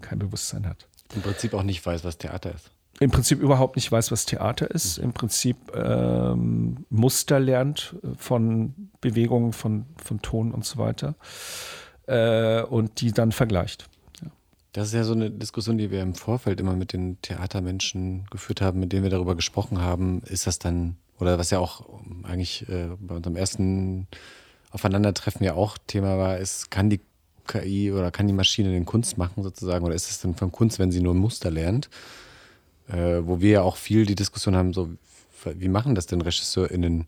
kein 0.02 0.20
Bewusstsein 0.20 0.68
hat? 0.68 0.88
Im 1.16 1.22
Prinzip 1.22 1.54
auch 1.54 1.64
nicht 1.64 1.86
weiß, 1.86 2.04
was 2.04 2.18
Theater 2.18 2.54
ist. 2.54 2.72
Im 3.00 3.10
Prinzip 3.10 3.42
überhaupt 3.42 3.78
nicht 3.78 3.92
weiß, 3.92 4.12
was 4.12 4.26
Theater 4.26 4.70
ist. 4.70 5.00
Im 5.00 5.12
Prinzip 5.12 5.58
ähm, 5.74 6.86
Muster 6.90 7.40
lernt 7.40 7.96
von 8.16 8.92
Bewegungen, 9.02 9.54
von, 9.54 9.88
von 9.98 10.22
Ton 10.22 10.52
und 10.52 10.66
so 10.66 10.78
weiter. 10.78 11.16
Äh, 12.06 12.62
und 12.62 13.02
die 13.02 13.12
dann 13.12 13.32
vergleicht. 13.32 13.90
Das 14.74 14.88
ist 14.88 14.94
ja 14.94 15.04
so 15.04 15.14
eine 15.14 15.30
Diskussion, 15.30 15.78
die 15.78 15.92
wir 15.92 16.02
im 16.02 16.16
Vorfeld 16.16 16.60
immer 16.62 16.76
mit 16.76 16.94
den 16.94 17.22
Theatermenschen 17.22 18.26
geführt 18.32 18.62
haben, 18.62 18.80
mit 18.80 18.94
denen 18.94 19.04
wir 19.04 19.10
darüber 19.10 19.36
gesprochen 19.36 19.82
haben. 19.82 20.22
Ist 20.24 20.48
das 20.48 20.60
dann, 20.60 20.96
oder 21.20 21.38
was 21.38 21.50
ja 21.50 21.60
auch 21.60 22.00
eigentlich 22.24 22.68
äh, 22.70 22.88
bei 23.00 23.16
unserem 23.16 23.36
ersten 23.36 24.08
Aufeinandertreffen 24.72 25.44
ja 25.46 25.56
auch 25.56 25.78
Thema 25.88 26.18
war, 26.18 26.38
ist, 26.38 26.72
kann 26.72 26.90
die 26.90 27.02
KI 27.48 27.92
oder 27.92 28.12
kann 28.12 28.28
die 28.28 28.34
Maschine 28.34 28.70
den 28.70 28.86
Kunst 28.86 29.18
machen 29.18 29.44
sozusagen? 29.44 29.84
Oder 29.84 29.96
ist 29.96 30.10
es 30.10 30.22
denn 30.22 30.36
von 30.36 30.54
Kunst, 30.54 30.80
wenn 30.80 30.92
sie 30.92 31.02
nur 31.02 31.16
Muster 31.16 31.52
lernt? 31.52 31.90
Äh, 32.88 33.22
wo 33.24 33.42
wir 33.42 33.52
ja 33.52 33.62
auch 33.64 33.76
viel 33.76 34.06
die 34.06 34.16
Diskussion 34.16 34.56
haben, 34.56 34.74
so, 34.74 34.90
wie 35.44 35.68
machen 35.68 35.96
das 35.96 36.06
denn 36.06 36.22
RegisseurInnen? 36.22 37.08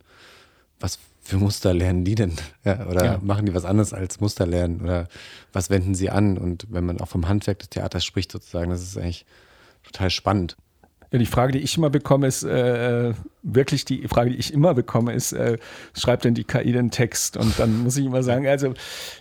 Was 0.81 0.99
für 1.23 1.37
Muster 1.37 1.73
lernen 1.73 2.03
die 2.03 2.15
denn? 2.15 2.33
Ja, 2.65 2.85
oder 2.87 3.05
ja. 3.05 3.19
machen 3.21 3.45
die 3.45 3.55
was 3.55 3.65
anderes 3.65 3.93
als 3.93 4.19
Muster 4.19 4.45
lernen? 4.45 4.81
Oder 4.81 5.07
was 5.53 5.69
wenden 5.69 5.95
sie 5.95 6.09
an? 6.09 6.37
Und 6.37 6.67
wenn 6.69 6.85
man 6.85 6.99
auch 6.99 7.07
vom 7.07 7.27
Handwerk 7.27 7.59
des 7.59 7.69
Theaters 7.69 8.03
spricht, 8.03 8.31
sozusagen, 8.31 8.69
das 8.69 8.83
ist 8.83 8.97
eigentlich 8.97 9.25
total 9.83 10.09
spannend. 10.09 10.57
Ja, 11.11 11.19
die 11.19 11.25
Frage, 11.25 11.53
die 11.53 11.59
ich 11.59 11.77
immer 11.77 11.89
bekomme, 11.89 12.27
ist 12.27 12.43
äh, 12.43 13.13
wirklich 13.43 13.85
die 13.85 14.07
Frage, 14.07 14.31
die 14.31 14.37
ich 14.37 14.53
immer 14.53 14.73
bekomme, 14.73 15.13
ist, 15.13 15.33
äh, 15.33 15.57
schreibt 15.93 16.23
denn 16.23 16.33
die 16.33 16.45
KI 16.45 16.71
den 16.71 16.91
Text? 16.91 17.37
Und 17.37 17.59
dann 17.59 17.83
muss 17.83 17.97
ich 17.97 18.05
immer 18.05 18.23
sagen, 18.23 18.47
also 18.47 18.73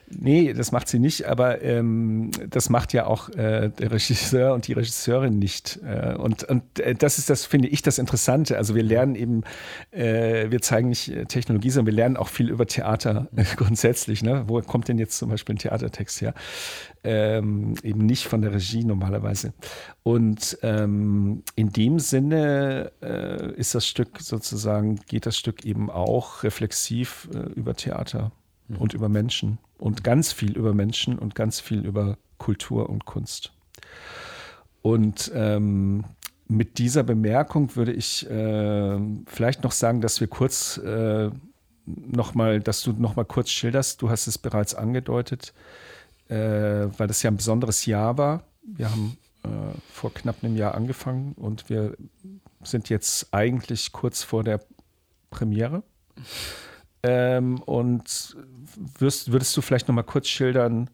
nee, 0.09 0.53
das 0.53 0.73
macht 0.73 0.89
sie 0.89 0.99
nicht, 0.99 1.27
aber 1.27 1.63
ähm, 1.63 2.31
das 2.49 2.71
macht 2.71 2.93
ja 2.93 3.07
auch 3.07 3.29
äh, 3.31 3.69
der 3.69 3.91
Regisseur 3.91 4.55
und 4.55 4.69
die 4.69 4.73
Regisseurin 4.73 5.39
nicht. 5.39 5.81
Äh, 5.85 6.15
und 6.15 6.45
und 6.45 6.79
äh, 6.79 6.95
das 6.95 7.19
ist 7.19 7.31
das, 7.31 7.45
finde 7.45 7.69
ich, 7.69 7.83
das 7.83 7.99
Interessante. 7.99 8.57
Also 8.57 8.75
wir 8.75 8.83
lernen 8.83 9.15
eben, 9.15 9.43
äh, 9.91 10.51
wir 10.51 10.63
zeigen 10.63 10.89
nicht 10.89 11.13
Technologie, 11.29 11.71
sondern 11.71 11.93
wir 11.93 11.97
lernen 11.97 12.17
auch 12.17 12.29
viel 12.29 12.51
über 12.51 12.67
Theater 12.67 13.29
grundsätzlich. 13.57 14.23
Ne? 14.23 14.45
Wo 14.47 14.61
kommt 14.61 14.89
denn 14.89 14.99
jetzt 14.99 15.19
zum 15.19 15.31
Beispiel 15.31 15.55
ein 15.55 15.59
Theatertext 15.59 16.21
her? 16.21 16.35
Ähm, 17.05 17.75
eben 17.83 18.07
nicht 18.07 18.27
von 18.27 18.43
der 18.43 18.55
Regie 18.55 18.85
normalerweise. 18.85 19.53
Und 20.05 20.59
ähm, 20.63 21.43
in 21.57 21.71
dem 21.71 21.99
Sinne 21.99 22.93
äh, 23.03 23.53
ist 23.55 23.75
das 23.75 23.87
Stück 23.87 24.12
sozusagen, 24.19 24.97
geht 25.07 25.27
das 25.27 25.37
Stück 25.37 25.65
eben 25.65 25.91
auch 25.91 26.43
reflexiv 26.43 27.29
äh, 27.35 27.39
über 27.53 27.75
Theater 27.75 28.33
mhm. 28.69 28.77
und 28.77 28.95
über 28.95 29.09
Menschen 29.09 29.59
und 29.79 30.05
ganz 30.05 30.33
viel 30.33 30.57
über 30.57 30.75
Menschen 30.75 31.19
und 31.19 31.35
ganz 31.35 31.61
viel 31.61 31.85
über 31.85 32.19
Kultur 32.39 32.89
und 32.89 33.05
Kunst. 33.05 33.53
Und 34.83 35.31
ähm, 35.35 36.05
mit 36.49 36.79
dieser 36.79 37.03
Bemerkung 37.03 37.77
würde 37.77 37.93
ich 37.93 38.29
äh, 38.29 38.99
vielleicht 39.27 39.63
noch 39.63 39.73
sagen, 39.73 40.01
dass 40.01 40.21
wir 40.21 40.27
kurz 40.27 40.77
äh, 40.79 41.31
nochmal, 41.87 42.61
dass 42.61 42.83
du 42.83 42.93
nochmal 42.93 43.25
kurz 43.25 43.51
schilderst, 43.51 44.03
du 44.03 44.11
hast 44.11 44.27
es 44.27 44.39
bereits 44.39 44.75
angedeutet, 44.75 45.55
äh, 46.29 46.35
weil 46.35 47.07
das 47.07 47.23
ja 47.23 47.31
ein 47.31 47.37
besonderes 47.37 47.87
Jahr 47.87 48.19
war. 48.19 48.45
Wir 48.63 48.91
haben 48.91 49.17
äh, 49.45 49.49
vor 49.93 50.13
knapp 50.13 50.43
einem 50.43 50.57
Jahr 50.57 50.75
angefangen 50.75 51.33
und 51.33 51.69
wir 51.69 51.97
sind 52.65 52.89
jetzt 52.89 53.33
eigentlich 53.33 53.93
kurz 53.93 54.23
vor 54.23 54.45
der 54.45 54.61
Premiere. 55.31 55.83
Ähm, 57.03 57.61
und 57.63 58.37
wirst, 58.99 59.33
würdest 59.33 59.57
du 59.57 59.61
vielleicht 59.61 59.89
noch 59.89 59.95
mal 59.95 60.03
kurz 60.03 60.29
schildern 60.29 60.89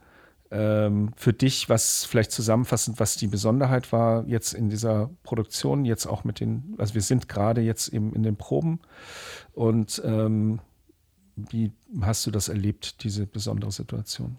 ähm, 0.51 1.11
für 1.17 1.35
dich, 1.35 1.69
was 1.69 2.05
vielleicht 2.05 2.33
zusammenfassend, 2.33 2.99
was 2.99 3.17
die 3.17 3.27
Besonderheit 3.27 3.93
war 3.93 4.27
jetzt 4.27 4.55
in 4.55 4.71
dieser 4.71 5.11
Produktion, 5.23 5.85
jetzt 5.85 6.07
auch 6.07 6.25
mit 6.25 6.41
den, 6.41 6.75
also 6.79 6.95
wir 6.95 7.03
sind 7.03 7.29
gerade 7.29 7.61
jetzt 7.61 7.89
eben 7.89 8.15
in 8.15 8.23
den 8.23 8.37
Proben 8.37 8.81
und 9.53 10.01
ähm, 10.05 10.61
wie 11.37 11.73
hast 12.01 12.27
du 12.27 12.31
das 12.31 12.49
erlebt, 12.49 13.05
diese 13.05 13.27
besondere 13.27 13.71
Situation? 13.71 14.39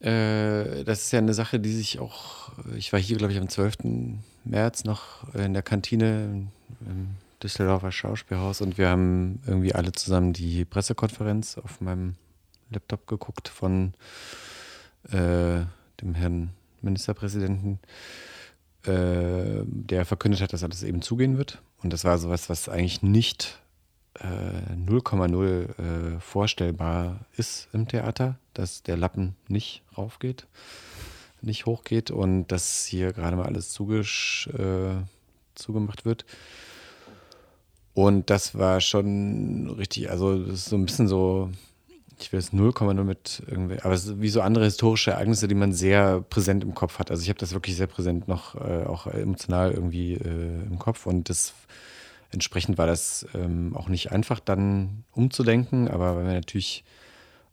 Äh, 0.00 0.84
das 0.84 1.04
ist 1.04 1.12
ja 1.12 1.18
eine 1.18 1.34
Sache, 1.34 1.60
die 1.60 1.72
sich 1.72 1.98
auch, 1.98 2.52
ich 2.76 2.92
war 2.92 3.00
hier, 3.00 3.18
glaube 3.18 3.32
ich, 3.32 3.38
am 3.38 3.48
12. 3.48 3.78
März 4.44 4.84
noch 4.84 5.32
in 5.34 5.52
der 5.52 5.62
Kantine 5.62 6.48
im 6.86 7.08
Düsseldorfer 7.42 7.92
Schauspielhaus 7.92 8.60
und 8.60 8.78
wir 8.78 8.88
haben 8.88 9.40
irgendwie 9.46 9.74
alle 9.74 9.92
zusammen 9.92 10.32
die 10.32 10.64
Pressekonferenz 10.64 11.58
auf 11.58 11.80
meinem 11.80 12.16
Laptop 12.70 13.06
geguckt 13.06 13.48
von 13.48 13.94
äh, 15.10 15.64
dem 16.00 16.14
Herrn 16.14 16.50
Ministerpräsidenten, 16.82 17.78
äh, 18.84 19.64
der 19.64 20.06
verkündet 20.06 20.40
hat, 20.40 20.52
dass 20.52 20.64
alles 20.64 20.82
eben 20.82 21.02
zugehen 21.02 21.36
wird. 21.36 21.60
Und 21.82 21.92
das 21.92 22.04
war 22.04 22.18
sowas, 22.18 22.48
was 22.48 22.68
eigentlich 22.68 23.02
nicht 23.02 23.59
0,0 24.18 25.44
äh, 25.44 26.16
äh, 26.16 26.20
vorstellbar 26.20 27.26
ist 27.36 27.68
im 27.72 27.86
Theater, 27.86 28.38
dass 28.54 28.82
der 28.82 28.96
Lappen 28.96 29.36
nicht 29.48 29.82
raufgeht, 29.96 30.46
nicht 31.42 31.66
hochgeht 31.66 32.10
und 32.10 32.48
dass 32.48 32.84
hier 32.84 33.12
gerade 33.12 33.36
mal 33.36 33.46
alles 33.46 33.78
äh, 33.78 35.02
zugemacht 35.54 36.04
wird. 36.04 36.24
Und 37.94 38.30
das 38.30 38.56
war 38.56 38.80
schon 38.80 39.70
richtig, 39.70 40.10
also 40.10 40.38
das 40.38 40.60
ist 40.60 40.64
so 40.66 40.76
ein 40.76 40.86
bisschen 40.86 41.08
so, 41.08 41.50
ich 42.18 42.32
will 42.32 42.38
es 42.38 42.52
0,0 42.52 43.04
mit 43.04 43.42
irgendwie, 43.46 43.80
aber 43.80 43.94
es 43.94 44.06
ist 44.06 44.20
wie 44.20 44.28
so 44.28 44.42
andere 44.42 44.64
historische 44.64 45.12
Ereignisse, 45.12 45.48
die 45.48 45.54
man 45.54 45.72
sehr 45.72 46.20
präsent 46.20 46.62
im 46.62 46.74
Kopf 46.74 46.98
hat. 46.98 47.10
Also 47.10 47.22
ich 47.22 47.28
habe 47.28 47.38
das 47.38 47.52
wirklich 47.52 47.76
sehr 47.76 47.86
präsent 47.86 48.28
noch, 48.28 48.54
äh, 48.54 48.84
auch 48.84 49.06
emotional 49.06 49.72
irgendwie 49.72 50.14
äh, 50.14 50.62
im 50.66 50.78
Kopf 50.78 51.06
und 51.06 51.28
das 51.28 51.54
entsprechend 52.30 52.78
war 52.78 52.86
das 52.86 53.26
ähm, 53.34 53.76
auch 53.76 53.88
nicht 53.88 54.12
einfach 54.12 54.40
dann 54.40 55.04
umzudenken, 55.12 55.88
aber 55.88 56.16
weil 56.16 56.26
wir 56.26 56.34
natürlich 56.34 56.84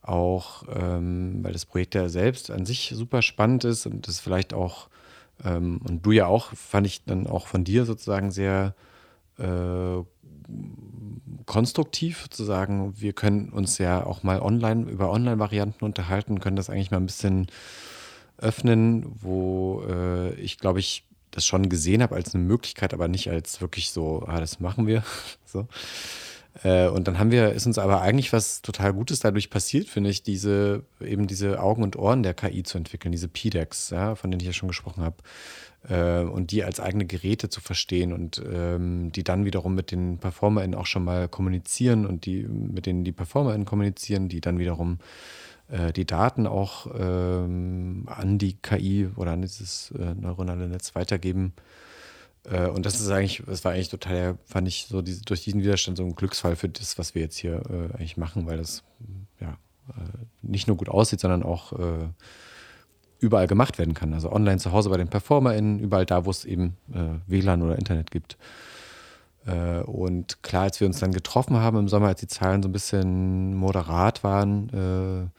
auch, 0.01 0.63
ähm, 0.73 1.43
weil 1.43 1.53
das 1.53 1.65
Projekt 1.65 1.95
ja 1.95 2.09
selbst 2.09 2.49
an 2.51 2.65
sich 2.65 2.93
super 2.95 3.21
spannend 3.21 3.65
ist 3.65 3.85
und 3.85 4.07
das 4.07 4.19
vielleicht 4.19 4.53
auch, 4.53 4.89
ähm, 5.43 5.81
und 5.87 6.05
du 6.05 6.11
ja 6.11 6.27
auch, 6.27 6.53
fand 6.53 6.87
ich 6.87 7.03
dann 7.03 7.27
auch 7.27 7.47
von 7.47 7.63
dir 7.63 7.85
sozusagen 7.85 8.31
sehr 8.31 8.73
äh, 9.37 10.03
konstruktiv 11.45 12.21
sozusagen. 12.23 12.99
Wir 12.99 13.13
können 13.13 13.49
uns 13.49 13.77
ja 13.77 14.05
auch 14.05 14.23
mal 14.23 14.41
online 14.41 14.89
über 14.89 15.11
Online-Varianten 15.11 15.83
unterhalten, 15.83 16.39
können 16.39 16.55
das 16.55 16.69
eigentlich 16.69 16.91
mal 16.91 16.97
ein 16.97 17.05
bisschen 17.05 17.47
öffnen, 18.37 19.05
wo 19.21 19.83
äh, 19.89 20.33
ich 20.35 20.57
glaube 20.57 20.79
ich 20.79 21.06
das 21.37 21.45
schon 21.45 21.69
gesehen 21.69 22.01
habe 22.01 22.15
als 22.15 22.35
eine 22.35 22.43
Möglichkeit, 22.43 22.93
aber 22.93 23.07
nicht 23.07 23.29
als 23.29 23.61
wirklich 23.61 23.91
so, 23.91 24.23
ah, 24.27 24.39
das 24.39 24.59
machen 24.59 24.87
wir. 24.87 25.03
so. 25.45 25.67
Äh, 26.63 26.87
und 26.87 27.07
dann 27.07 27.19
haben 27.19 27.31
wir, 27.31 27.51
ist 27.53 27.65
uns 27.65 27.77
aber 27.77 28.01
eigentlich 28.01 28.33
was 28.33 28.61
total 28.61 28.93
Gutes 28.93 29.19
dadurch 29.19 29.49
passiert, 29.49 29.87
finde 29.87 30.09
ich, 30.09 30.23
diese, 30.23 30.83
eben 30.99 31.27
diese 31.27 31.61
Augen 31.61 31.83
und 31.83 31.95
Ohren 31.95 32.23
der 32.23 32.33
KI 32.33 32.63
zu 32.63 32.77
entwickeln, 32.77 33.11
diese 33.11 33.27
PDEX, 33.27 33.91
ja, 33.91 34.15
von 34.15 34.31
denen 34.31 34.41
ich 34.41 34.47
ja 34.47 34.53
schon 34.53 34.67
gesprochen 34.67 35.03
habe. 35.03 35.17
Äh, 35.87 36.27
und 36.27 36.51
die 36.51 36.63
als 36.63 36.79
eigene 36.79 37.05
Geräte 37.05 37.49
zu 37.49 37.61
verstehen 37.61 38.11
und 38.11 38.41
ähm, 38.51 39.11
die 39.11 39.23
dann 39.23 39.45
wiederum 39.45 39.75
mit 39.75 39.91
den 39.91 40.17
PerformerInnen 40.17 40.75
auch 40.75 40.87
schon 40.87 41.03
mal 41.03 41.27
kommunizieren 41.27 42.05
und 42.05 42.25
die, 42.25 42.43
mit 42.43 42.85
denen 42.85 43.03
die 43.03 43.11
PerformerInnen 43.11 43.65
kommunizieren, 43.65 44.27
die 44.27 44.41
dann 44.41 44.59
wiederum 44.59 44.97
die 45.69 46.05
Daten 46.05 46.47
auch 46.47 46.87
ähm, 46.97 48.05
an 48.07 48.37
die 48.37 48.53
KI 48.53 49.09
oder 49.17 49.31
an 49.31 49.41
dieses 49.41 49.91
äh, 49.91 50.13
neuronale 50.15 50.69
Netz 50.69 50.95
weitergeben. 50.95 51.53
Äh, 52.49 52.67
und 52.67 52.85
das 52.85 52.99
ist 52.99 53.09
eigentlich, 53.09 53.43
das 53.45 53.65
war 53.65 53.73
eigentlich 53.73 53.89
total, 53.89 54.37
fand 54.45 54.67
ich 54.67 54.85
so 54.89 55.01
diese, 55.01 55.21
durch 55.23 55.43
diesen 55.43 55.61
Widerstand 55.61 55.97
so 55.97 56.05
ein 56.05 56.15
Glücksfall 56.15 56.55
für 56.55 56.69
das, 56.69 56.97
was 56.97 57.15
wir 57.15 57.21
jetzt 57.21 57.37
hier 57.37 57.61
äh, 57.69 57.95
eigentlich 57.95 58.17
machen, 58.17 58.45
weil 58.45 58.57
das 58.57 58.83
ja 59.39 59.57
äh, 59.89 60.25
nicht 60.41 60.67
nur 60.67 60.77
gut 60.77 60.89
aussieht, 60.89 61.19
sondern 61.19 61.43
auch 61.43 61.73
äh, 61.73 62.07
überall 63.19 63.47
gemacht 63.47 63.77
werden 63.77 63.93
kann. 63.93 64.13
Also 64.13 64.31
online 64.31 64.59
zu 64.59 64.71
Hause 64.71 64.89
bei 64.89 64.97
den 64.97 65.09
PerformerInnen, 65.09 65.79
überall 65.79 66.05
da, 66.05 66.25
wo 66.25 66.29
es 66.29 66.45
eben 66.45 66.77
WLAN 67.25 67.63
oder 67.63 67.75
Internet 67.75 68.11
gibt. 68.11 68.37
Und 69.85 70.43
klar, 70.43 70.63
als 70.63 70.79
wir 70.81 70.87
uns 70.87 70.99
dann 70.99 71.13
getroffen 71.13 71.55
haben 71.55 71.77
im 71.77 71.87
Sommer, 71.87 72.07
als 72.07 72.19
die 72.19 72.27
Zahlen 72.27 72.61
so 72.61 72.67
ein 72.67 72.73
bisschen 72.73 73.55
moderat 73.55 74.23
waren, 74.23 75.31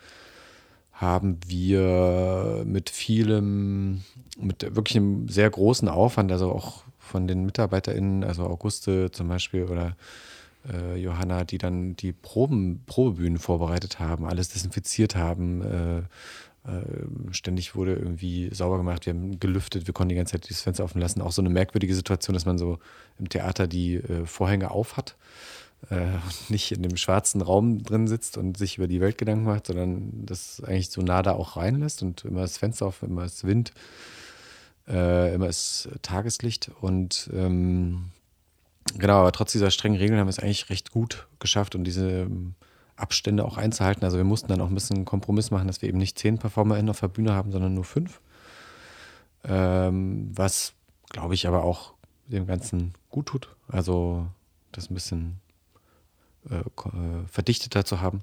haben 0.92 1.38
wir 1.46 2.62
mit 2.64 2.90
vielem, 2.90 4.02
mit 4.40 4.74
wirklich 4.74 4.96
einem 4.96 5.28
sehr 5.28 5.50
großen 5.50 5.88
Aufwand, 5.88 6.32
also 6.32 6.50
auch 6.50 6.84
von 6.98 7.26
den 7.26 7.44
MitarbeiterInnen, 7.44 8.24
also 8.24 8.44
Auguste 8.44 9.10
zum 9.10 9.28
Beispiel 9.28 9.64
oder 9.64 9.96
äh, 10.72 10.96
Johanna, 10.96 11.44
die 11.44 11.58
dann 11.58 11.96
die 11.96 12.12
Proben, 12.12 12.82
Probebühnen 12.86 13.38
vorbereitet 13.38 13.98
haben, 13.98 14.26
alles 14.26 14.50
desinfiziert 14.50 15.16
haben, 15.16 15.62
äh, 15.62 15.98
äh, 15.98 16.02
ständig 17.30 17.74
wurde 17.74 17.94
irgendwie 17.94 18.50
sauber 18.52 18.76
gemacht, 18.76 19.06
wir 19.06 19.14
haben 19.14 19.40
gelüftet, 19.40 19.86
wir 19.86 19.94
konnten 19.94 20.10
die 20.10 20.14
ganze 20.14 20.32
Zeit 20.32 20.50
das 20.50 20.60
Fenster 20.60 20.84
offen 20.84 21.00
lassen. 21.00 21.22
Auch 21.22 21.32
so 21.32 21.42
eine 21.42 21.50
merkwürdige 21.50 21.94
Situation, 21.94 22.34
dass 22.34 22.46
man 22.46 22.58
so 22.58 22.78
im 23.18 23.28
Theater 23.28 23.66
die 23.66 23.94
äh, 23.94 24.26
Vorhänge 24.26 24.70
auf 24.70 24.96
hat 24.96 25.16
äh, 25.90 26.18
nicht 26.48 26.72
in 26.72 26.82
dem 26.82 26.96
schwarzen 26.96 27.40
Raum 27.40 27.82
drin 27.82 28.08
sitzt 28.08 28.36
und 28.36 28.56
sich 28.56 28.78
über 28.78 28.88
die 28.88 29.00
Welt 29.00 29.18
Gedanken 29.18 29.44
macht, 29.44 29.66
sondern 29.66 30.26
das 30.26 30.62
eigentlich 30.64 30.90
so 30.90 31.02
nah 31.02 31.22
da 31.22 31.32
auch 31.32 31.56
reinlässt 31.56 32.02
und 32.02 32.24
immer 32.24 32.42
das 32.42 32.58
Fenster 32.58 32.86
auf, 32.86 33.02
immer 33.02 33.24
ist 33.24 33.44
Wind, 33.44 33.72
äh, 34.88 35.34
immer 35.34 35.48
ist 35.48 35.88
Tageslicht 36.02 36.70
und 36.80 37.30
ähm, 37.32 38.10
genau, 38.96 39.20
aber 39.20 39.32
trotz 39.32 39.52
dieser 39.52 39.70
strengen 39.70 39.98
Regeln 39.98 40.18
haben 40.18 40.26
wir 40.26 40.30
es 40.30 40.38
eigentlich 40.38 40.70
recht 40.70 40.90
gut 40.90 41.26
geschafft 41.38 41.74
und 41.74 41.84
diese 41.84 42.22
ähm, 42.22 42.54
Abstände 42.98 43.44
auch 43.44 43.56
einzuhalten. 43.56 44.04
Also 44.04 44.16
wir 44.16 44.24
mussten 44.24 44.48
dann 44.48 44.60
auch 44.60 44.68
ein 44.68 44.74
bisschen 44.74 44.96
einen 44.96 45.04
Kompromiss 45.04 45.50
machen, 45.50 45.66
dass 45.66 45.82
wir 45.82 45.88
eben 45.88 45.98
nicht 45.98 46.18
zehn 46.18 46.38
PerformerInnen 46.38 46.90
auf 46.90 47.00
der 47.00 47.08
Bühne 47.08 47.32
haben, 47.32 47.52
sondern 47.52 47.74
nur 47.74 47.84
fünf. 47.84 48.20
Ähm, 49.44 50.30
was, 50.34 50.72
glaube 51.10 51.34
ich, 51.34 51.46
aber 51.46 51.62
auch 51.62 51.94
dem 52.26 52.46
Ganzen 52.46 52.94
gut 53.08 53.26
tut. 53.26 53.48
Also 53.68 54.26
das 54.72 54.90
ein 54.90 54.94
bisschen 54.94 55.40
äh, 56.50 56.58
äh, 56.60 57.26
verdichteter 57.26 57.84
zu 57.84 58.00
haben. 58.00 58.22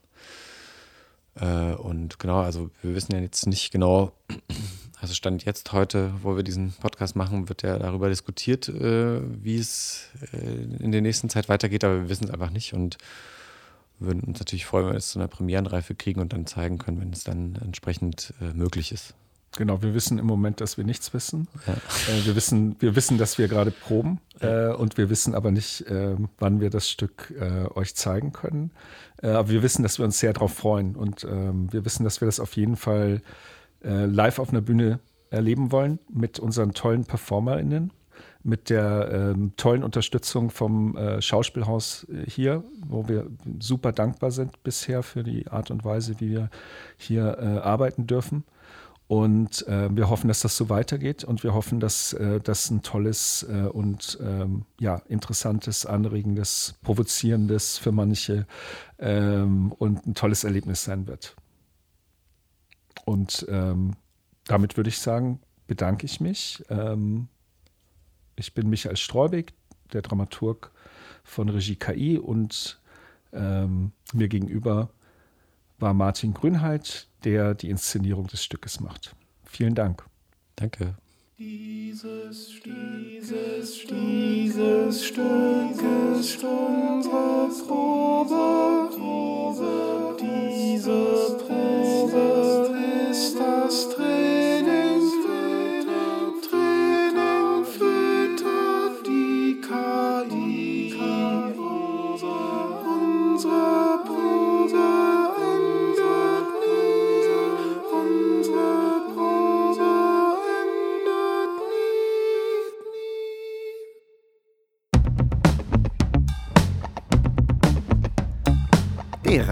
Äh, 1.35 1.73
und 1.73 2.19
genau, 2.19 2.39
also 2.41 2.69
wir 2.81 2.95
wissen 2.95 3.13
ja 3.13 3.19
jetzt 3.19 3.45
nicht 3.47 3.71
genau, 3.71 4.13
also 5.01 5.13
Stand 5.13 5.45
jetzt 5.45 5.73
heute, 5.73 6.11
wo 6.21 6.35
wir 6.35 6.43
diesen 6.43 6.73
Podcast 6.73 7.15
machen, 7.15 7.49
wird 7.49 7.63
ja 7.63 7.77
darüber 7.77 8.09
diskutiert, 8.09 8.71
wie 8.73 9.57
es 9.57 10.09
in 10.31 10.91
der 10.91 11.01
nächsten 11.01 11.29
Zeit 11.29 11.49
weitergeht, 11.49 11.83
aber 11.83 12.01
wir 12.01 12.09
wissen 12.09 12.25
es 12.25 12.31
einfach 12.31 12.51
nicht 12.51 12.73
und 12.73 12.97
würden 13.99 14.21
uns 14.21 14.39
natürlich 14.39 14.65
freuen, 14.65 14.85
wenn 14.85 14.93
wir 14.93 14.97
es 14.97 15.09
zu 15.09 15.19
einer 15.19 15.27
Premierenreife 15.27 15.95
kriegen 15.95 16.19
und 16.21 16.33
dann 16.33 16.45
zeigen 16.45 16.77
können, 16.77 16.99
wenn 16.99 17.13
es 17.13 17.23
dann 17.23 17.55
entsprechend 17.55 18.33
möglich 18.53 18.91
ist. 18.91 19.15
Genau, 19.57 19.81
wir 19.81 19.93
wissen 19.93 20.19
im 20.19 20.25
Moment, 20.25 20.59
dass 20.59 20.77
wir 20.77 20.83
nichts 20.83 21.13
wissen. 21.13 21.47
Ja. 21.65 21.73
Äh, 21.73 22.25
wir, 22.25 22.35
wissen 22.35 22.75
wir 22.79 22.95
wissen, 22.95 23.17
dass 23.17 23.37
wir 23.37 23.47
gerade 23.47 23.71
proben 23.71 24.19
äh, 24.41 24.67
und 24.67 24.97
wir 24.97 25.09
wissen 25.09 25.33
aber 25.33 25.51
nicht, 25.51 25.81
äh, 25.87 26.15
wann 26.39 26.59
wir 26.59 26.69
das 26.69 26.89
Stück 26.89 27.33
äh, 27.39 27.67
euch 27.73 27.95
zeigen 27.95 28.33
können. 28.33 28.71
Äh, 29.21 29.29
aber 29.29 29.49
wir 29.49 29.63
wissen, 29.63 29.83
dass 29.83 29.97
wir 29.97 30.05
uns 30.05 30.19
sehr 30.19 30.33
darauf 30.33 30.53
freuen 30.53 30.95
und 30.95 31.23
ähm, 31.23 31.71
wir 31.71 31.85
wissen, 31.85 32.03
dass 32.03 32.21
wir 32.21 32.25
das 32.25 32.39
auf 32.39 32.55
jeden 32.55 32.75
Fall 32.75 33.21
äh, 33.83 34.05
live 34.05 34.39
auf 34.39 34.49
einer 34.49 34.61
Bühne 34.61 34.99
erleben 35.29 35.71
wollen 35.71 35.99
mit 36.09 36.39
unseren 36.39 36.73
tollen 36.73 37.05
PerformerInnen, 37.05 37.91
mit 38.45 38.69
der 38.69 39.09
ähm, 39.11 39.53
tollen 39.57 39.83
Unterstützung 39.83 40.51
vom 40.51 40.97
Schauspielhaus 41.19 42.07
hier, 42.27 42.63
wo 42.87 43.07
wir 43.07 43.27
super 43.59 43.91
dankbar 43.91 44.31
sind 44.31 44.63
bisher 44.63 45.03
für 45.03 45.23
die 45.23 45.47
Art 45.47 45.71
und 45.71 45.83
Weise, 45.83 46.19
wie 46.19 46.29
wir 46.29 46.49
hier 46.97 47.63
arbeiten 47.63 48.07
dürfen. 48.07 48.45
Und 49.07 49.67
äh, 49.67 49.95
wir 49.95 50.09
hoffen, 50.09 50.27
dass 50.27 50.39
das 50.39 50.57
so 50.57 50.69
weitergeht 50.69 51.23
und 51.23 51.43
wir 51.43 51.53
hoffen, 51.53 51.79
dass 51.79 52.13
äh, 52.13 52.39
das 52.41 52.71
ein 52.71 52.81
tolles 52.81 53.43
äh, 53.43 53.67
und 53.67 54.17
ähm, 54.21 54.65
ja, 54.79 54.95
interessantes, 55.07 55.85
anregendes, 55.85 56.75
provozierendes 56.81 57.77
für 57.77 57.91
manche 57.91 58.47
ähm, 58.97 59.71
und 59.73 60.07
ein 60.07 60.15
tolles 60.15 60.43
Erlebnis 60.43 60.83
sein 60.83 61.05
wird. 61.05 61.35
Und 63.05 63.45
ähm, 63.47 63.91
damit 64.45 64.75
würde 64.75 64.89
ich 64.89 64.97
sagen, 64.97 65.39
bedanke 65.67 66.07
ich 66.07 66.19
mich. 66.19 66.63
Ähm, 66.69 67.27
ich 68.35 68.53
bin 68.53 68.69
Michael 68.69 68.97
Streubig, 68.97 69.53
der 69.93 70.01
Dramaturg 70.01 70.71
von 71.23 71.49
Regie 71.49 71.75
KI 71.75 72.17
und 72.17 72.79
ähm, 73.33 73.91
mir 74.13 74.27
gegenüber 74.27 74.89
war 75.79 75.93
Martin 75.93 76.33
Grünheit, 76.33 77.07
der 77.23 77.53
die 77.53 77.69
Inszenierung 77.69 78.27
des 78.27 78.43
Stückes 78.43 78.79
macht. 78.79 79.15
Vielen 79.43 79.75
Dank. 79.75 80.05
Danke. 80.55 80.95
Dieses 81.37 82.53
Stück, 82.53 82.73
dieses 82.73 83.81
Stück 85.05 85.19
ist 86.17 86.43
unsere 86.43 87.49
Probe, 87.67 88.89
Probe, 88.95 90.17
diese 90.19 91.37
Probe 91.45 92.73
ist 93.11 93.37
das 93.37 93.89
Training, 93.89 94.44